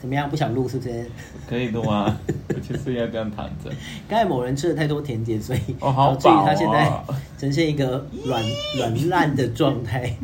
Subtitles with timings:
[0.00, 0.30] 怎么样？
[0.30, 1.06] 不想录是不是？
[1.48, 2.18] 可以录啊？
[2.48, 3.70] 我就是要这样躺着。
[4.08, 7.04] 刚才某人吃了太多甜点，所以哦好导致于他现在哦
[7.38, 8.42] 呈现一个软
[8.78, 10.16] 软烂的状态，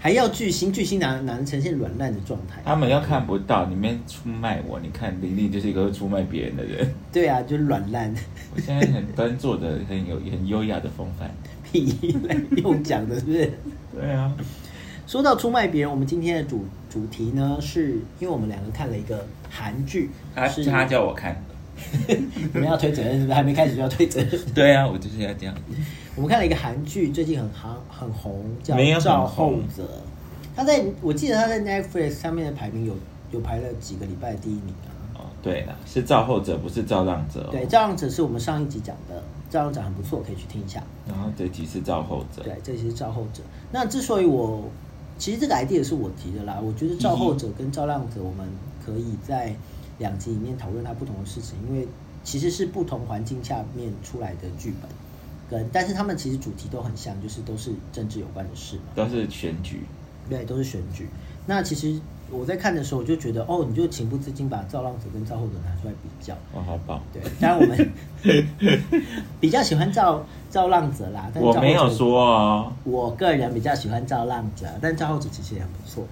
[0.00, 2.60] 还要巨星，巨星哪哪能呈现软烂的状态？
[2.64, 4.80] 他们要看不到，你们出卖我。
[4.80, 6.92] 你看玲玲就是一个会出卖别人的人。
[7.12, 8.12] 对啊，就是软烂，
[8.54, 11.30] 我现在很端坐的，很有很优雅的风范。
[11.62, 11.96] 屁
[12.28, 13.52] 嘞用讲的，是不是？
[13.94, 14.32] 对啊，
[15.06, 21.36] 说到出卖别人，我们今天的主主题呢，是因为我们两个看了一个韩剧，他是他叫我看。
[22.06, 23.34] 你们要推责任，是不是？
[23.34, 24.40] 还没开始就要推责任。
[24.54, 25.52] 对啊，我就是要这样。
[26.14, 29.82] 我们看了一个韩剧，最近很行很红，叫《没有很赵后红者》。
[30.54, 32.94] 他在我记得他在 Netflix 上面的排名有
[33.32, 35.18] 有排了几个礼拜第一名啊。
[35.18, 37.48] 哦，对了，是造后者，不是造浪者、哦。
[37.50, 39.16] 对，《造浪者》是我们上一集讲的，
[39.50, 40.80] 《造浪者》很不错，可以去听一下。
[41.08, 42.44] 然后这集是造后者。
[42.44, 43.42] 对，这集是造后者。
[43.72, 44.62] 那之所以我
[45.18, 48.46] 其实这个 idea 是我提的啦，我觉得造后者跟造浪者，我们
[48.84, 49.54] 可以在
[49.98, 51.86] 两集里面讨论它不同的事情，因为
[52.24, 54.90] 其实是不同环境下面出来的剧本，
[55.48, 58.82] 跟但是他们其实主题都很像，就是都是政治有关的事嘛。
[58.94, 59.82] 都是选举。
[60.28, 61.06] 对，都是选举。
[61.46, 62.00] 那其实
[62.34, 66.34] 我在看的时候，我就觉得，哦，你就情不自禁把造浪者跟造后者拿出来比较。
[66.52, 67.00] 哦，好棒！
[67.12, 67.92] 对，当然我们
[69.40, 72.72] 比较喜欢造造浪者啦，但是我没有说哦。
[72.84, 76.04] 我个人比较喜欢造浪者，但造后者其实也很不错。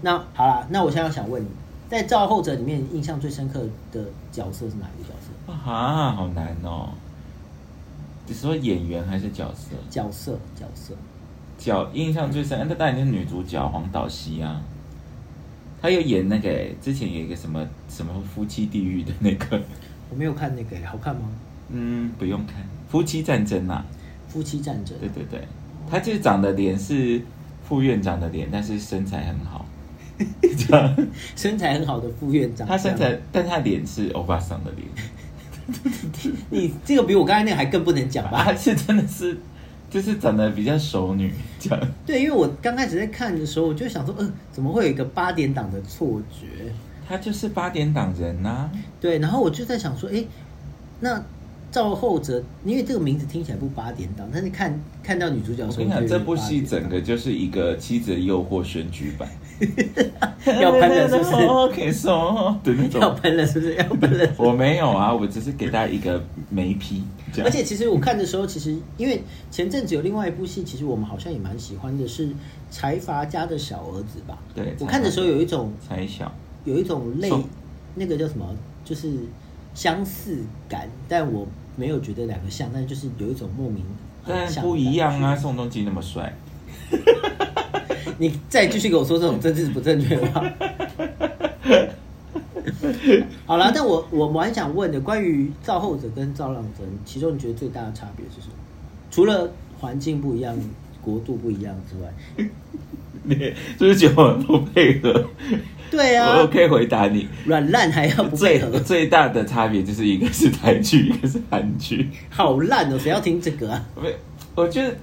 [0.00, 1.48] 那好啦，那我现在想问你，
[1.88, 3.60] 在造后者里面，印象最深刻
[3.92, 5.52] 的角色是哪一个角色？
[5.70, 6.90] 啊，好难哦。
[8.26, 9.70] 你说演员还是角色？
[9.90, 10.94] 角色，角色。
[11.58, 14.60] 角印象最深，那当然就是女主角黄岛希啊。
[15.82, 19.60] 她有演那个欸之前有一个什么什么夫妻地狱的那个，
[20.08, 21.22] 我没有看那个，好看吗？
[21.70, 22.56] 嗯，不用看
[22.88, 23.84] 夫妻战争啊。
[24.28, 24.96] 夫妻战争。
[25.00, 25.46] 对对对，
[25.90, 27.20] 他就是长的脸是
[27.68, 29.66] 副院长的脸，但是身材很好。
[30.56, 30.96] 这样，
[31.34, 32.66] 身材很好的副院长。
[32.68, 34.86] 他身材，但他脸是欧巴桑的脸。
[36.50, 38.44] 你这个比我刚才那个还更不能讲吧？
[38.46, 39.36] 他是真的是，
[39.92, 41.30] 就是长得比较熟女
[41.60, 41.88] 这样。
[42.06, 46.72] 对，因为我刚开始在看的时候，我就想说，嗯、怎么会有一个八点档的错觉？
[47.06, 50.24] 她就是八点档人呐、对，然后我就在想说，哎，
[51.00, 51.22] 那
[51.70, 59.28] 赵厚哲，因为这个名字听起来不八点档，但是看看到女主角 我跟你讲，这部戏整个就是一个《妻子的诱惑》选举版，
[60.60, 63.20] 要喷了是不是可以说对那档要种。
[63.20, 63.74] 喷了，是不是？
[63.74, 64.26] 要喷了。
[64.38, 67.02] 我没有啊，我只是给大家一个眉批，
[67.42, 72.28] 而且其实我看的时候，其实因为前阵子有另外一部戏，其实我们好像也蛮喜欢的，是
[72.70, 74.38] 财阀家的小儿子吧？
[74.54, 76.30] 对我看的时候有一种才小，
[76.64, 77.32] 有一种类
[77.94, 78.46] 那个叫什么，
[78.84, 79.10] 就是
[79.74, 80.38] 相似
[80.68, 83.82] 感，但我没有觉得两个像，但就是有一种莫名
[84.22, 85.34] 很但不一样啊。
[85.34, 86.34] 宋仲基那么帅，
[88.18, 90.44] 你再继续跟我说这种政治不正确的话。
[93.46, 98.54] 好了，但我我我还想问的，关于造后者跟造浪者，其中你觉得最大的差别是什么？
[99.10, 100.56] 除了环境不一样、
[101.00, 102.48] 国度不一样之外，
[103.24, 105.24] 你就是觉得我很不配合。
[105.90, 112.08] 对啊我，可以回答你，软烂还要不配合，最大的差别就是一个是台剧， 一个是韩剧。
[112.30, 112.98] 好烂哦！
[112.98, 113.84] 谁要听这个啊？
[114.02, 114.14] 没，
[114.54, 114.96] 我觉得，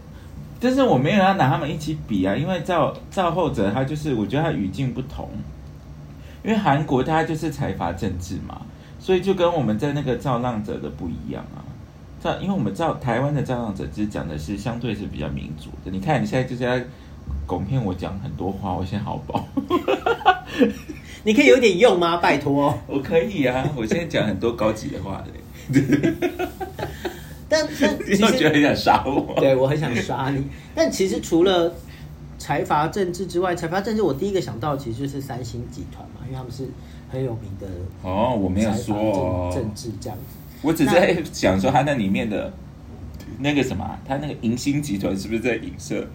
[0.59, 5.30] 就是我没有要拿他们一起比啊，因为赵赵后者他就是，我觉得他语境不同，
[6.49, 8.59] 因为韩国它就是财阀政治嘛，
[8.99, 11.61] 所以就跟我们在那个造浪者的不一样啊。
[12.19, 15.91] 造，因为我们造台湾的造浪者，只是讲的是相对是比较民主的。
[15.91, 16.83] 你看你现在就是在
[17.45, 19.47] 拱骗我讲很多话，我现在好饱。
[21.23, 22.17] 你可以有点用吗？
[22.17, 22.75] 拜托。
[22.87, 25.23] 我可以啊，我现在讲很多高级的话
[25.71, 25.79] 的，
[27.47, 29.35] 但但你其实 有觉得很想杀我？
[29.39, 30.43] 对我很想杀你。
[30.73, 31.72] 但其实除了
[32.49, 36.67] 财阀政治之外，财阀政治我第一个想到其实就是三星集团嘛，因为他们是
[37.07, 37.67] 很有名的
[38.01, 40.35] 哦，我没有说哦政政治这样子。
[40.63, 42.51] 我只是在想说，他那里面的
[43.37, 46.07] 那个什么啊，他那个银星集团是不是在影射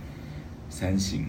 [0.69, 1.25] 三星？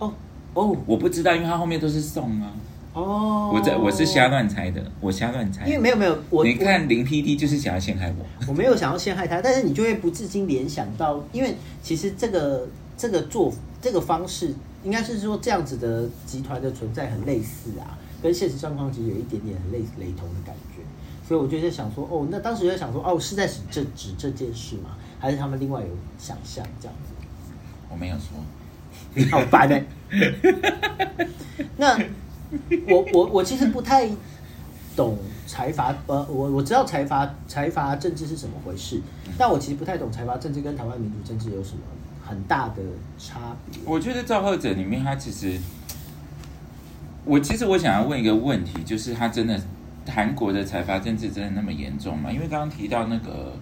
[0.00, 0.12] 哦
[0.54, 2.50] 哦我不知道，因为他后面都是送啊。
[2.94, 5.68] 哦，我在我是瞎，乱猜的，我瞎乱猜。
[5.68, 8.26] 因为没有没有我你看林 PD 就是想要陷害我。
[8.48, 12.66] 我没有想要陷害他，但是你就会不自禁联想到，因为其实这个
[12.96, 14.54] 这个做这个方式，
[14.84, 20.82] 应该是说这样子的集团的存在很类似啊，跟现实状况其实有一点点很类雷同的感觉，
[21.26, 24.96] 所以我就在想说，哦，那当时就在想说，哦，是在指这指这件事吗？
[25.20, 25.88] 还是他们另外有
[26.18, 27.12] 想象这样子？
[27.90, 29.84] 我没有说，好烦哎、
[31.76, 31.98] 那
[32.88, 34.08] 我我我其实不太
[34.94, 39.00] 懂财阀，呃，我我知道财阀财阀政治是怎么回事，
[39.38, 41.82] 但我其实不太懂财阀政治跟台湾民主政治有什么
[42.28, 42.82] 很大的
[43.18, 43.80] 差别。
[43.84, 45.58] 我觉得造后者里面，他其实，
[47.24, 49.60] 我其实我想要问一个问题，就是他真的
[50.06, 52.30] 韩国的财阀政治真的那么严重吗？
[52.30, 53.56] 因为刚刚提到那个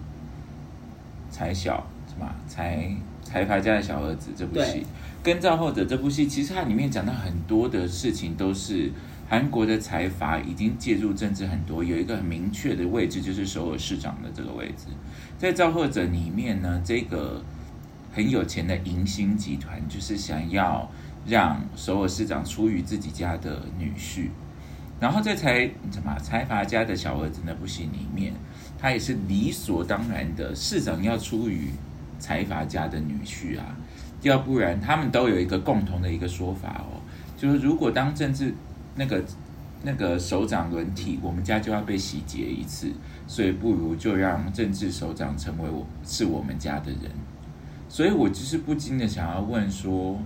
[1.31, 4.85] 财小什么财财阀家的小儿子这部戏，
[5.23, 8.91] 跟造后者这部戏，其实它里面讲到很多的事情都是。
[9.29, 14.85] 韩国的财阀已经介入政治很多，有一个很明确的位置，就是首尔市长的这个位置。
[15.37, 17.43] 在造后者里面呢，这个
[18.17, 20.89] 很有钱的银星集团，就是想要
[21.27, 24.29] 让首尔市长出于自己家的女婿。
[24.99, 28.33] 然后在财什么财阀家的小儿子那部戏里面，
[28.79, 31.69] 他也是理所当然的，市长要出于
[32.17, 33.77] 财阀家的女婿啊，
[34.23, 36.97] 要不然他们都有一个共同的一个说法哦，
[37.37, 38.51] 就是如果当政治
[38.95, 39.23] 那个
[39.83, 42.91] 那个首长轮替，我们家就要被洗劫一次，
[43.27, 47.11] 所以不如就让政治首长成为我是我们家的人。
[47.97, 50.21] 所以我就是不禁的想要问说，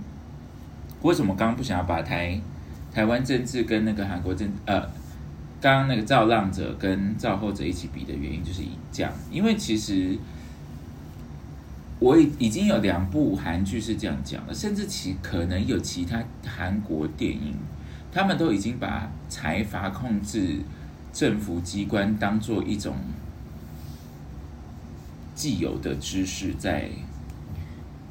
[1.00, 2.38] 为什么刚刚不想要把台
[2.92, 4.78] 台湾政治跟那个韩国政呃，
[5.58, 10.18] 刚刚那个造浪者跟造后者一起比的原因，就是以这样，因为其实
[11.98, 17.54] 我已已经有两部韩剧是这样讲的，甚至其可能有其他韩国电影，
[18.12, 20.58] 他们都已经把财阀控制
[21.10, 22.94] 政府机关当做一种
[25.34, 26.90] 既有的知识在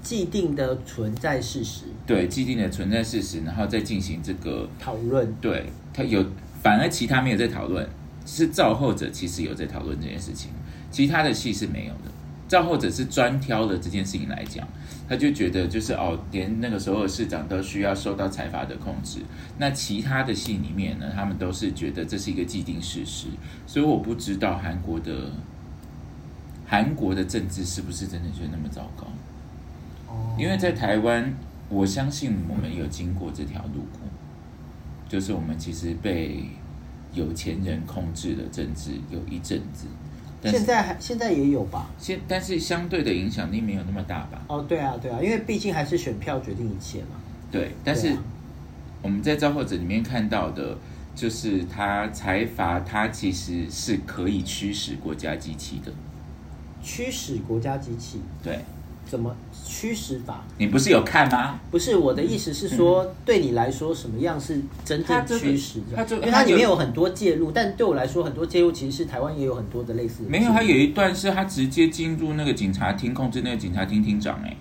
[0.01, 6.25] 既定的存在事实对既定的存在事实，然后再进行这个讨论，对他有，
[6.61, 7.87] 反而其他没有在讨论，
[8.25, 10.49] 是造后者其实有在讨论这件事情，
[10.89, 12.11] 其他的戏是没有的。
[12.47, 14.67] 造后者是专挑了这件事情来讲，
[15.07, 19.19] 他就觉得就是哦，连那个首尔市长都需要受到财阀的控制，
[19.57, 23.27] 那其他的戏里面呢，他们都是觉得这是一个既定事实，
[23.65, 25.31] 所以我不知道韩国的
[26.67, 29.07] 韩国的政治是不是真的就那么糟糕。
[30.11, 31.33] 哦因为在台湾，
[31.69, 34.01] 我相信我们有经过这条路过，
[35.07, 36.45] 就是我们其实被
[37.13, 39.87] 有钱人控制的政治有一阵子，
[40.41, 41.89] 但是现在还现在也有吧？
[41.97, 44.41] 现但是相对的影响力没有那么大吧？
[44.47, 47.19] 哦，对啊，对啊，因为毕竟还是选票决定一切嘛。
[47.51, 48.23] 对，但是啊
[49.01, 50.77] 我们在造后者里面看到的，
[51.13, 55.91] 就是他财阀，他其实是可以驱使国家机器的。
[56.81, 58.59] 驱使国家机器对
[59.11, 59.35] 怎么
[59.65, 60.41] 驱使法？
[60.57, 61.59] 你不是有看吗？
[61.69, 66.15] 不是我的意思是说，对你来说什么样是真正驱使的？
[66.15, 70.29] 因为它里面有有很多介入，但对我来说，很多介入其实是台湾也有很多的类似的。
[70.29, 74.55] 没有，他有一段是他直接进入那个警察厅，控制那个警察厅厅长、哎，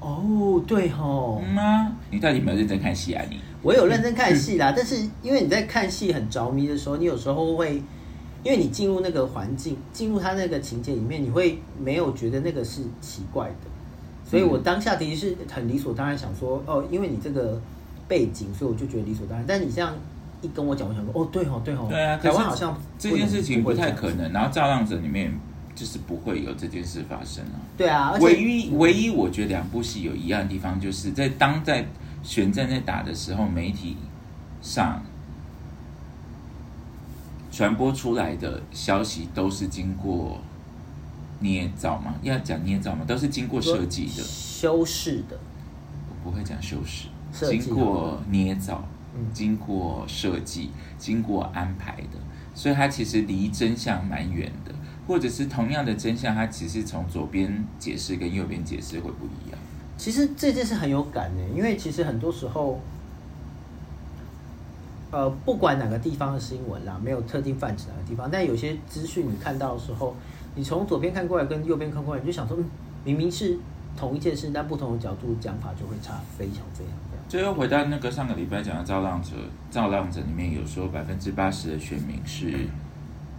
[0.00, 3.24] 哦，对吼，嗯啊，你到底有没有认真看戏啊？
[3.30, 3.38] 你？
[3.62, 7.80] 我有认真看戏啦， 但是因为你在看戏很着迷的时候，你有时候会，
[8.42, 13.70] 因为你进入那个环境，进入他那个情节里面，你会没有觉得那个是奇怪的，
[14.34, 17.60] 所以我当下的确是很理所当然想说，哦，因为你这个
[18.08, 19.44] 背景，所以我就觉得理所当然。
[19.46, 19.94] 但你这样
[20.42, 24.10] 一跟我讲，我想说，哦，对哦，对哦，对啊，可是台湾好像这件事情不太可。
[24.14, 24.32] 能。
[24.32, 25.32] 然后造浪者里面
[25.74, 27.56] 就是不会有这件事发生啊。
[27.76, 31.86] 对啊，唯一唯一我觉得两部戏有一样的地方，就是在当在
[32.22, 33.96] 选战在打的时候，媒体
[34.60, 35.02] 上
[37.52, 40.38] 传播出来的消息都是经过
[41.44, 44.22] 捏造嘛，要讲捏造嘛，都是经过设计的。
[44.22, 45.38] 修饰的，
[46.08, 48.82] 我不会讲修饰，经过捏造，
[49.14, 49.26] 嗯。
[49.32, 52.18] 经过设计，经过安排的，
[52.54, 54.74] 所以它其实离真相蛮远的，
[55.06, 59.58] 或者是同样的真相，它其实从左边解释跟右边解释会不一样。
[59.98, 62.80] 其实这件事很有感呢，因为其实很多时候，
[65.12, 70.16] 呃，不管哪个地方的新闻啦，没有特定泛指哪个地方，但有些资讯你看到的时候，
[70.54, 72.64] 你从左边看过来跟右边看过来，你就想说，嗯，
[73.04, 73.58] 明明是
[73.96, 77.24] 同一件事，但不同的角度讲法就会差非常非常非常。
[77.28, 79.30] 最后回到那个上个礼拜讲的《造浪者》，
[79.70, 82.66] 《造浪者》里面有说百分之八十的选民是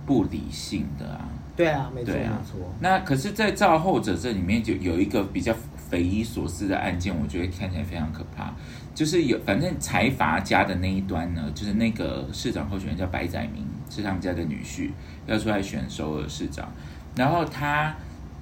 [0.06, 1.30] 不理性的啊。
[1.56, 2.60] 对啊，没错、啊没错。
[2.82, 5.56] 那可是，在造后者这里面就有一个比较
[5.90, 8.54] 匪夷所思的案件，我觉得看起来非常可怕。
[8.94, 14.90] 就是有反正财阀家的那一端呢，就是那个市长候选人叫白载明，是他们家的女婿，
[15.26, 16.70] 要出来选首尔市长。
[17.16, 17.96] 然后他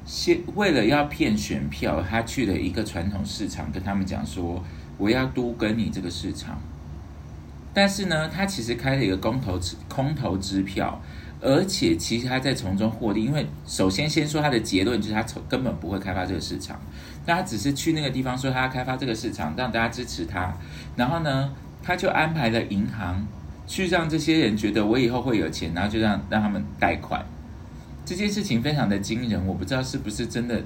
[0.05, 4.63] 先为了要骗选票，他去了一个传统市场，跟他们讲说
[4.97, 6.59] 我要都跟你这个市场。
[7.73, 11.01] 但是呢，他其实开了一个空头支空头支票，
[11.41, 16.79] 而且其实他在从中获利，因为首先先说他的结论就是他从根本不会开发这个市场，
[17.25, 20.55] 那他只是去那个地方说他要开发这个市场，让大家支持他，
[20.95, 21.51] 然后呢，
[21.81, 23.25] 他就安排了银行
[23.65, 27.25] 去让这些人觉得我以后会有钱，然后就让让他们贷款。
[28.05, 30.61] 这件事情非常的惊人，我不知道是不是真的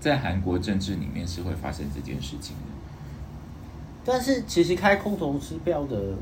[0.00, 2.62] 在韩国政治里面是会发生这件事情的。
[4.04, 6.14] 但是其实开空头支票的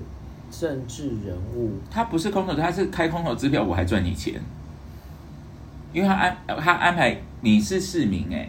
[0.50, 4.40] 政治人物，他不是空头，他是开空头支票，我还赚你钱，
[5.92, 8.48] 因为他安他安排你是市民哎、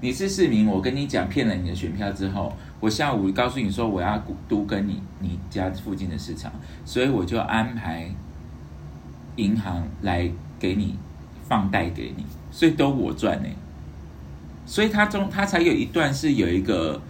[0.00, 6.50] 你是市民，我跟你讲骗了你的选票之后，我下午告诉你说我要都跟你你家附近的市场，
[6.84, 8.10] 所以我就安排
[9.36, 10.96] 银行来给你
[11.48, 13.50] 放贷给你，所以都我赚哎、
[14.66, 17.00] 所以他中他才有一段是有一个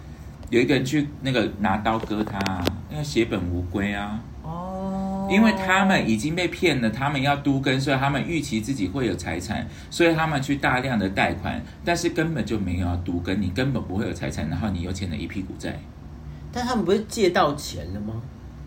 [0.49, 4.19] 有一个人去那个拿刀割他、啊，因为血本无归啊。
[4.43, 15.79] 哦，因为他们已经被骗了，他们要都跟，所以他们预期自己会有财产，所以他们去大量的贷款，但是根本就没有要都跟，你根本不会有财产，然后你又欠了一屁股债。
[16.51, 18.15] 但他们不是借到钱了吗？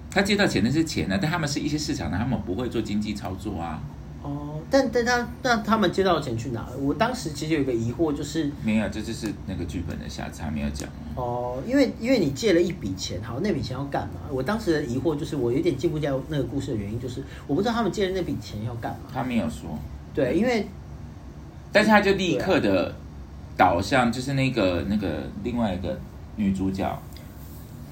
[0.09, 3.83] 他借到钱的是钱呢，但他们是一些市场的，他们不会做经济操作啊。
[4.25, 6.77] 哦，但但他那他们接到的钱去哪了？
[6.79, 10.89] 我当时其实有一个疑惑，就是没有，这就是那个剧本的瑕疵，还没有讲。
[11.15, 14.21] 哦，因为因为你借了一笔钱，好，那笔钱要干嘛？
[14.31, 19.01] 我当时的疑惑就是，我有点记不掉那个故事的原因，就是我不知道他们借的那笔钱要干嘛。
[19.13, 19.79] 他没有说，
[20.15, 20.67] 对，因为
[21.71, 22.95] 但是他就立刻的
[23.59, 26.01] 导向，就是那个那个另外一个
[26.37, 26.99] 女主角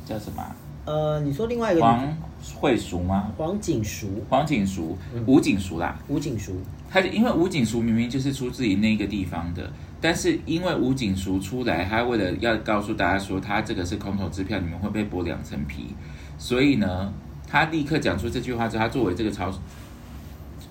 [0.07, 2.17] 叫什么啊、呃，你说另外一个黄
[2.56, 3.32] 慧淑吗？
[3.37, 5.99] 黄景熟、黄景淑嗯，吴景熟啦。
[6.08, 6.52] 吴景熟，
[6.90, 15.94] 他因为吴景熟明明就是出自于那个地方的，但是因为吴景熟出来，他为了要告诉大家说他这个是空头支票，你们会被剥两层皮，
[16.37, 17.12] 所以呢，
[17.46, 19.52] 他立刻讲出这句话之后，他作为这个朝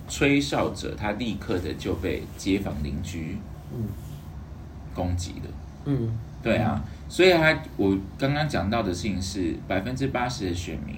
[0.09, 3.37] 吹哨者，他立刻的就被街坊邻居
[3.73, 3.87] 嗯
[4.93, 5.49] 攻击了。
[5.85, 6.11] 嗯，
[6.43, 10.95] 对啊，所以他我刚刚讲到的事情是百分之八十的选民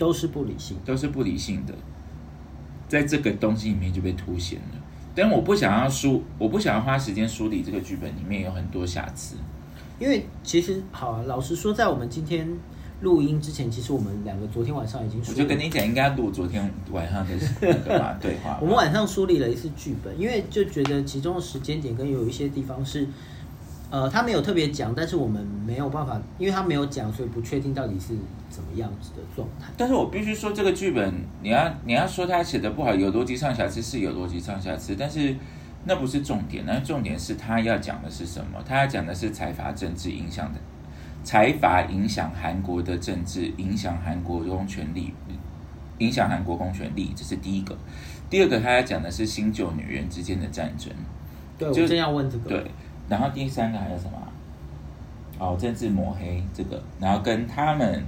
[0.00, 0.78] 都是不理性。
[0.84, 1.74] 都是不理性的，
[2.88, 4.78] 在这个东西里面就被凸显了。
[5.14, 9.36] 但我不想要梳，我不想要花时间梳理这个剧本里面有很多瑕疵。
[9.98, 12.48] 因为其实好、啊，老实说，在我们今天
[13.02, 18.58] 录音之前，其实我们两个昨天晚上已经我梳理就跟你讲，应该要录昨天晚上的那个嘛 对话。
[18.62, 23.06] 我们晚上梳理了一次剧本，因为就觉得其中的时间点跟有一些地方是，
[23.90, 28.14] 呃，他没有特别讲，但是我们没有办法，因为他没有讲，所以不确定到底是
[28.48, 29.66] 怎么样子的状态。
[29.76, 35.34] 但是我必须说，这个剧本你要你要说他写的不好，有逻辑上瑕疵是有逻辑上瑕疵，但是
[35.84, 38.62] 那不是重点，那重点是他要讲的是什么？
[38.64, 40.60] 他要讲的是财阀政治影响的
[41.24, 45.12] 财阀影响韩国的政治，影响韩国公权力，
[45.98, 47.76] 影响韩国公权力，这是第一个。
[48.30, 50.92] 第二个，他要讲的是新旧女人之间的战争。
[51.58, 52.48] 对，我就正要问这个。
[52.48, 52.70] 对，
[53.10, 54.12] 然后第三个还有什么？
[55.38, 58.04] 哦，政治抹黑这个，然后跟他们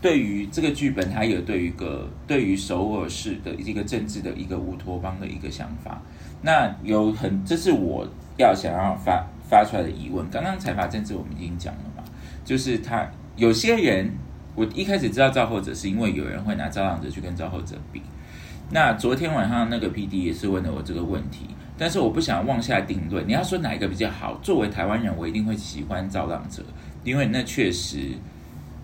[0.00, 6.02] 对于这个剧本，他有对于一个对于首尔市的一个政治的一个乌托邦的一个想法。
[6.42, 10.28] 那有很，这是我要想要发发出来的疑问。
[10.30, 12.02] 刚刚财阀政治我们已经讲了嘛，
[12.44, 14.10] 就是他有些人，
[14.56, 18.02] 我一开始知道造后者是因为有人会拿造浪者去跟造后者比。
[18.70, 21.46] 那昨天晚上那个 P D 也是问了我这个问题，
[21.76, 23.26] 但是我不想妄下定论。
[23.26, 24.38] 你要说哪一个比较好？
[24.42, 26.62] 作为台湾人，我一定会喜欢造浪者，
[27.02, 28.10] 因为那确实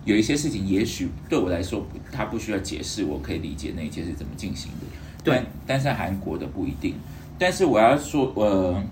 [0.03, 4.87] 有一些事情，也许对我来说，他不需要解释，我可以理解那一切是怎么进行的。
[5.23, 6.95] 对但，但是韩国的不一定。
[7.39, 8.83] 但是我要说，呃，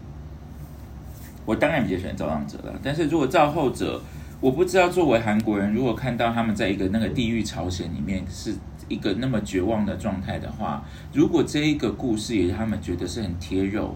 [1.46, 2.80] 我当然比较喜欢造浪者了。
[2.82, 4.02] 但是如果造后者，
[4.40, 8.56] 我不知道作为韩国人，如果看到他们在一个那个地狱朝鲜里面是
[8.90, 13.96] 一个那么绝望的状态的话，如果这一个故事也他们觉得是很贴肉、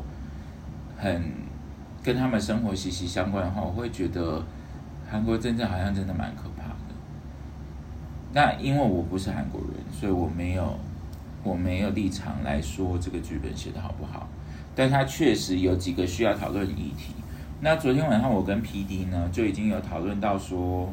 [0.98, 1.22] 很
[2.02, 4.42] 跟他们生活息息相关的话，我会觉得
[5.10, 6.76] 韩国真正好像真的蛮可怕的。
[8.34, 10.80] 那因为我不是韩国人，所以我没有
[11.44, 14.28] 我没有立场来说这个剧本写的好不好，
[14.76, 17.14] 但它确实有几个需要讨论的议题。
[17.62, 20.92] 那昨天晚上我跟 P D 呢就已经有讨论到说，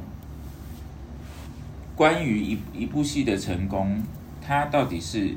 [2.01, 4.03] 关于一一部戏的成功，
[4.41, 5.35] 它到底是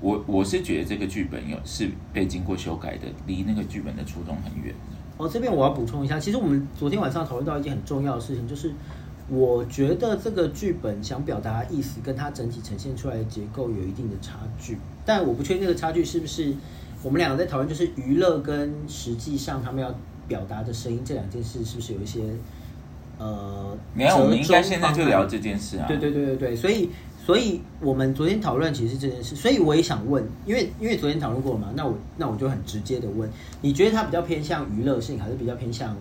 [0.00, 4.74] 我我是觉得这个剧本有是被经过修改的，离那个剧本的初衷很远。
[5.18, 8.72] 哦，这边我要补充一下，其实我们昨天晚上讨论到一件很重要的事情，就是
[9.28, 16.54] 我觉得这个剧本想表达的意思跟它整体呈现出来的结构有一定的差距，但我不确定这个差距是不是
[17.02, 19.94] 我们两个在讨论，就是娱乐跟实际上他们要
[20.26, 22.22] 表达的声音这两件事是不是有一些
[23.20, 25.86] 呃，没有，我们应该现在就聊这件事啊。
[25.86, 26.88] 对对对对对，所以
[27.22, 33.28] 所以我们昨天讨论其实是这件事，所以我也想问，因为因为昨天讨论过嘛，那我那我就很直接的问，
[33.60, 35.94] 你觉得它比较偏向娱乐性，还是比较偏向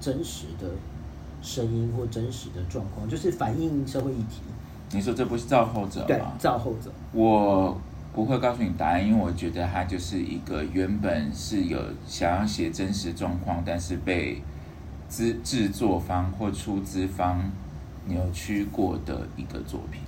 [0.00, 0.66] 真实的
[1.40, 4.40] 声音或真实的状况，就是反映社会议题？
[4.92, 6.90] 你说这不是造后者对吗？，造后者。
[7.12, 7.80] 我
[8.12, 14.42] 不会告诉你答案，因为我觉得它就是一个原本是有想要写真实状况，但是被
[15.08, 17.50] 制制作方或出资方
[18.06, 20.00] 扭曲过的一个作品。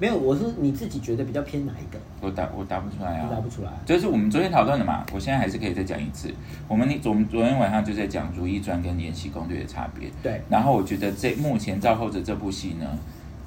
[0.00, 1.98] 没有，我是你自己觉得比较偏哪一个？
[2.20, 3.72] 我答我答不出来啊，答不出来。
[3.84, 6.32] 就是我们昨天讨论的嘛，我现在还是可以再讲一次。
[6.68, 10.08] 我们那我们昨天晚上就在讲《如懿传》跟《延禧攻略》的差别。
[10.22, 12.86] 对，然后我觉得这目前《造后者》这部戏呢，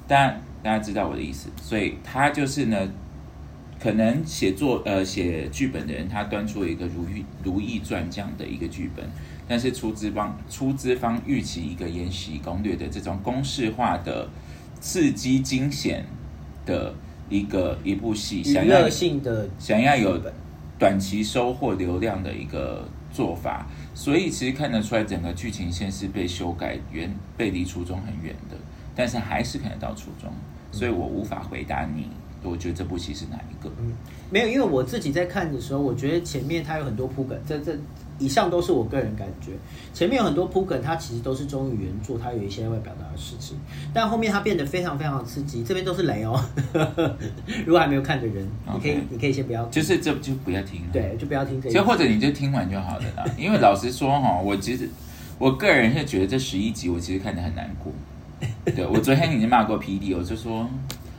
[0.06, 2.86] 当然大家知道我的意思，所以他就是呢，
[3.80, 9.02] 可能写作呃写剧本的人，他端出了一个《如懿如懿传》这样的一个剧本，
[9.52, 14.26] 但是出资方出资方预期一个《延禧攻略》的这种公式化的
[14.80, 16.06] 刺激惊险
[16.64, 16.94] 的
[17.28, 20.18] 一个一部戏，想要性的想要有
[20.78, 28.56] 短期收获流量的一个做法，所以其实看得出来整个剧情线是被修改远背离初衷很远的，
[28.96, 30.32] 但是还是看得到初衷，
[30.70, 32.08] 所以我无法回答你，
[32.42, 33.70] 我觉得这部戏是哪一个？
[33.78, 33.92] 嗯，
[34.30, 37.76] 没有，因为我自己在看的时候，我觉得前面它有很多铺梗，这这
[38.24, 39.52] 以上都是我个人感觉。
[39.92, 43.56] 前面有很多铺梗，它其实都是忠于原著，它有一些要表达的事情，
[43.92, 45.62] 但后面它变得非常非常的刺激。
[45.62, 46.42] 这边都是雷哦，
[47.66, 51.78] 如果还没有看的人，你可以你可以先不要，就是这就不要听了，，对，就不要听这一集。
[51.78, 53.24] 其实或者你就听完就好了啦。
[53.36, 54.88] 因为老实说哈，我其实
[55.38, 57.92] 我个人是觉得这十一集我其实看得很难过。
[58.64, 60.68] 对我昨天已经骂过 PD，我就说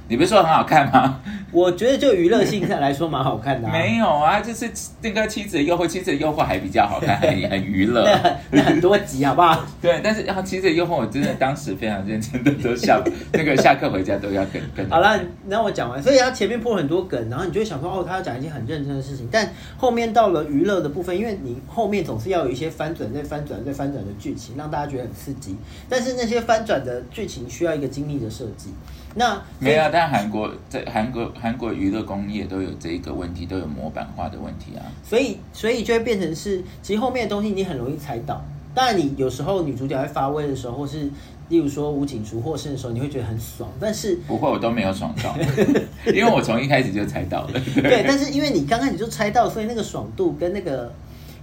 [0.08, 1.20] 你不是说很好看吗？
[1.52, 4.70] 我觉得就娱乐性上来说蛮好看的、啊，没有啊，就是
[5.02, 8.04] 那个妻子的诱惑，妻子的诱惑还比较好看，很 很娱乐。
[8.04, 9.64] 那很那很多集好不好？
[9.80, 13.00] 对，但是妻子的诱惑，我真的当时非常认真的都下
[13.34, 14.86] 那个下课回家都要跟跟。
[14.90, 25.56] 好了，那我讲完，所以他前面铺很多梗，然后你就会想说，哦，他要讲一些很认真的事情，但后面到了娱乐的部分，因为你后面总是要有一些翻转、再翻转、再翻转的剧情，让大家觉得很刺激。
[25.88, 28.74] 但是那些翻转的剧情需要一个精密的设计。
[29.16, 34.82] 那没有，但韩国在韩国韩国娱乐工业都有这一个问题，都有模板化的问题啊。
[35.04, 38.44] 所以所以就会变成是，其实后面的东西你很容易猜到。
[38.76, 41.08] 当然，你有时候女主角在发威的时候，或是
[41.50, 43.70] 例如说武警除获胜的时候，你会觉得很爽。
[43.80, 45.38] 但是不会，我都没有爽到，
[46.12, 47.62] 因为我从一开始就猜到了。
[47.76, 50.92] 对，但是因为你刚开始就猜到，所以那个爽度跟那个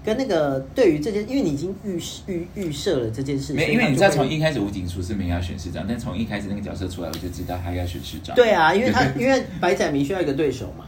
[0.05, 8.35] 跟那个对于这件，因为你已经预预预设了这件事，没，因为你知道，从一开始吴景书是没要选市长，但从一开始那个角色出来，我就知道他要选市长。
[8.35, 10.87] 对啊，因为他 因为白载明需要一个对手嘛，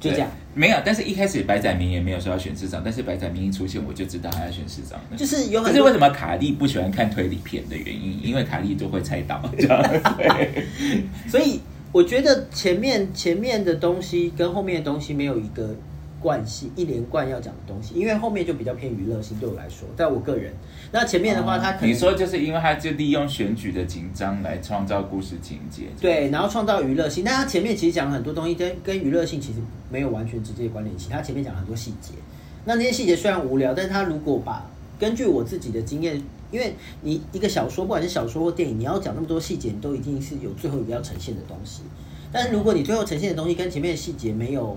[0.00, 5.16] 就这样，没有，但是一开始白载明也没有说要选市长，但是白载明一出现，我就知道他要选市长了。
[5.16, 9.40] 就是有这很多是为什么卡莉不喜欢看推理片的原因，因为卡莉就会猜到。
[9.56, 10.64] 这 样对
[11.28, 11.60] 所以
[11.92, 15.74] 我觉得前面前面的东西跟后面的东西没有一个
[16.20, 20.52] 贯性一连贯要讲的东西，因为后面就比较偏娱乐性，对我来说，在我个人，
[20.92, 25.84] 那前面的话，他可能你说就是因为他就利用选举的紧张来创造故事情节。
[26.00, 32.12] 对，然后创造娱乐性，但他前面其实讲了很多东西跟跟娱乐性其实没有完全直接的关联性，他前面讲了很多细节，
[32.64, 41.80] 那那些细节虽然无聊，但是他如果把根据我自己的经验，因为你一个小说，不管是小说或电影，你要讲那么多细节，你都一定是有最后一个要呈现的东西。
[42.30, 44.76] 但是如果你最后呈现的东西跟前面的细节没有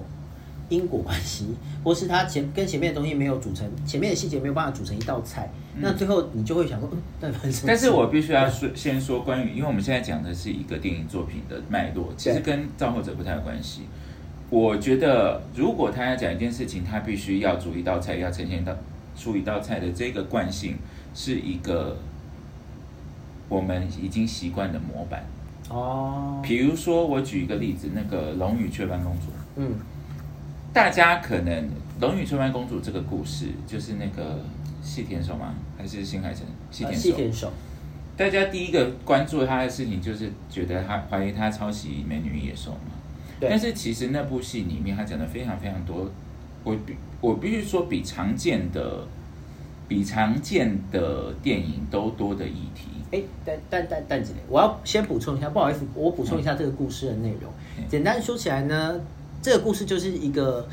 [0.74, 1.46] 因果关系，
[1.84, 13.82] 或是它前跟前面的东西没有组成，前面的细节没有办法组成一道菜，那最后你就会想说，嗯，那发生什么但是我必须要说，先说关于，因为我们现在讲的是一个电影作品的脉络，其实跟造后者不太有关系。
[14.50, 18.76] 我觉得，如果他要讲一件事情，他必须要煮一道菜，要呈现到
[19.16, 20.78] 出一道菜的这个惯性，
[21.16, 21.98] 是一个
[23.50, 25.26] 我们已经习惯的模板。
[25.70, 29.72] 哦，比如说，我举一个例子，那个《龙与雀斑公主》，嗯，
[30.74, 31.64] 大家可能
[32.02, 34.40] 《龙与雀斑公主》这个故事，就是那个
[34.82, 35.54] 细田守吗？
[35.78, 36.46] 还是新海诚？
[36.72, 37.10] 细呃田守。
[37.10, 37.52] 细田守，
[38.18, 42.96] 大家第一个关注他的事情，就是觉得他怀疑他抄袭《美女与野兽》嘛。
[43.40, 46.10] 对但是其实那部戏里面，他讲的非常非常多，
[46.64, 49.06] 我必我必须说，比常见的
[49.88, 52.88] 比常见的电影都多的议题。
[53.12, 57.52] 哎，但但但但姐，我要先补充一下，不好意思，我补充一下这个故事的内容。
[57.78, 59.00] 嗯简单说起来呢，
[59.44, 60.66] 这个故事就是一个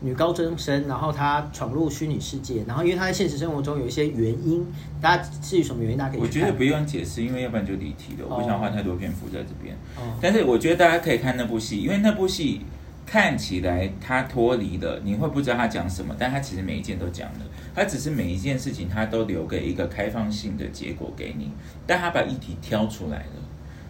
[0.00, 4.66] 女高中生，然后她闯入虚拟世界，然后因为她在现实生活中有一些原因，
[4.98, 8.26] 大家至于什么原因，大家可以我觉得不用解释，因为要不然就离题了。
[8.26, 9.76] 我不哦想花太多篇幅在这边。
[9.96, 12.62] 哦但是我觉得大家可以看那部戏，因为那部戏
[13.04, 17.40] 看起来它脱离了，你会不知道他讲什么，但他其实每一件都讲了，
[17.74, 21.50] 他只是每一件事情他都留给一个开放性的结果给你，
[21.86, 23.42] 但他把议题挑出来了。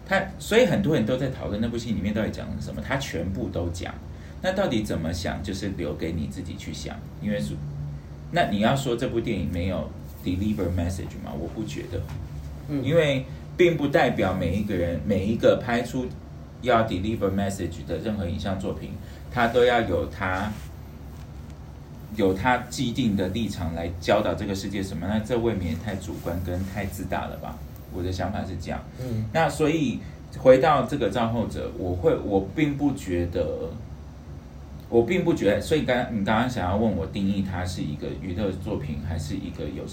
[0.05, 3.95] 他所以很多人都在讨论那部戏里面到底讲了什么，他全部都讲。
[4.45, 7.55] 那到底怎么想，就是留给你自己去想，因为是
[8.31, 9.89] 那你要说这部电影没有
[10.23, 11.33] deliver message 吗？
[11.35, 11.99] 我不觉得，
[12.69, 13.25] 嗯因为
[13.57, 16.05] 并不代表每一个人每一个拍出
[16.61, 18.91] 要 deliver message 的任何影像作品，
[19.31, 20.51] 他都要有他
[22.15, 27.57] 有他既定的立场来教导这个世界什么，那这未免也太主观跟太自大了吧？
[27.91, 28.79] 我的想法是这样。
[29.01, 29.99] 嗯那所以
[30.37, 33.71] 回到这个造后者，我会我并不觉得，
[34.95, 39.83] 我并不觉得，所以刚你刚刚想要问我定义它是一个娱乐作品，还是一个有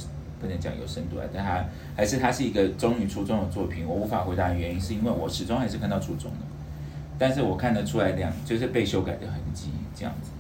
[0.40, 1.64] 不能讲有深度啊，但它
[1.96, 6.46] 还是它是一个忠于初衷的作品，我无法回答的原因是因为我始终还是看到初衷的，
[7.18, 10.30] 但是我看得出来两就是被修改的痕迹这样子。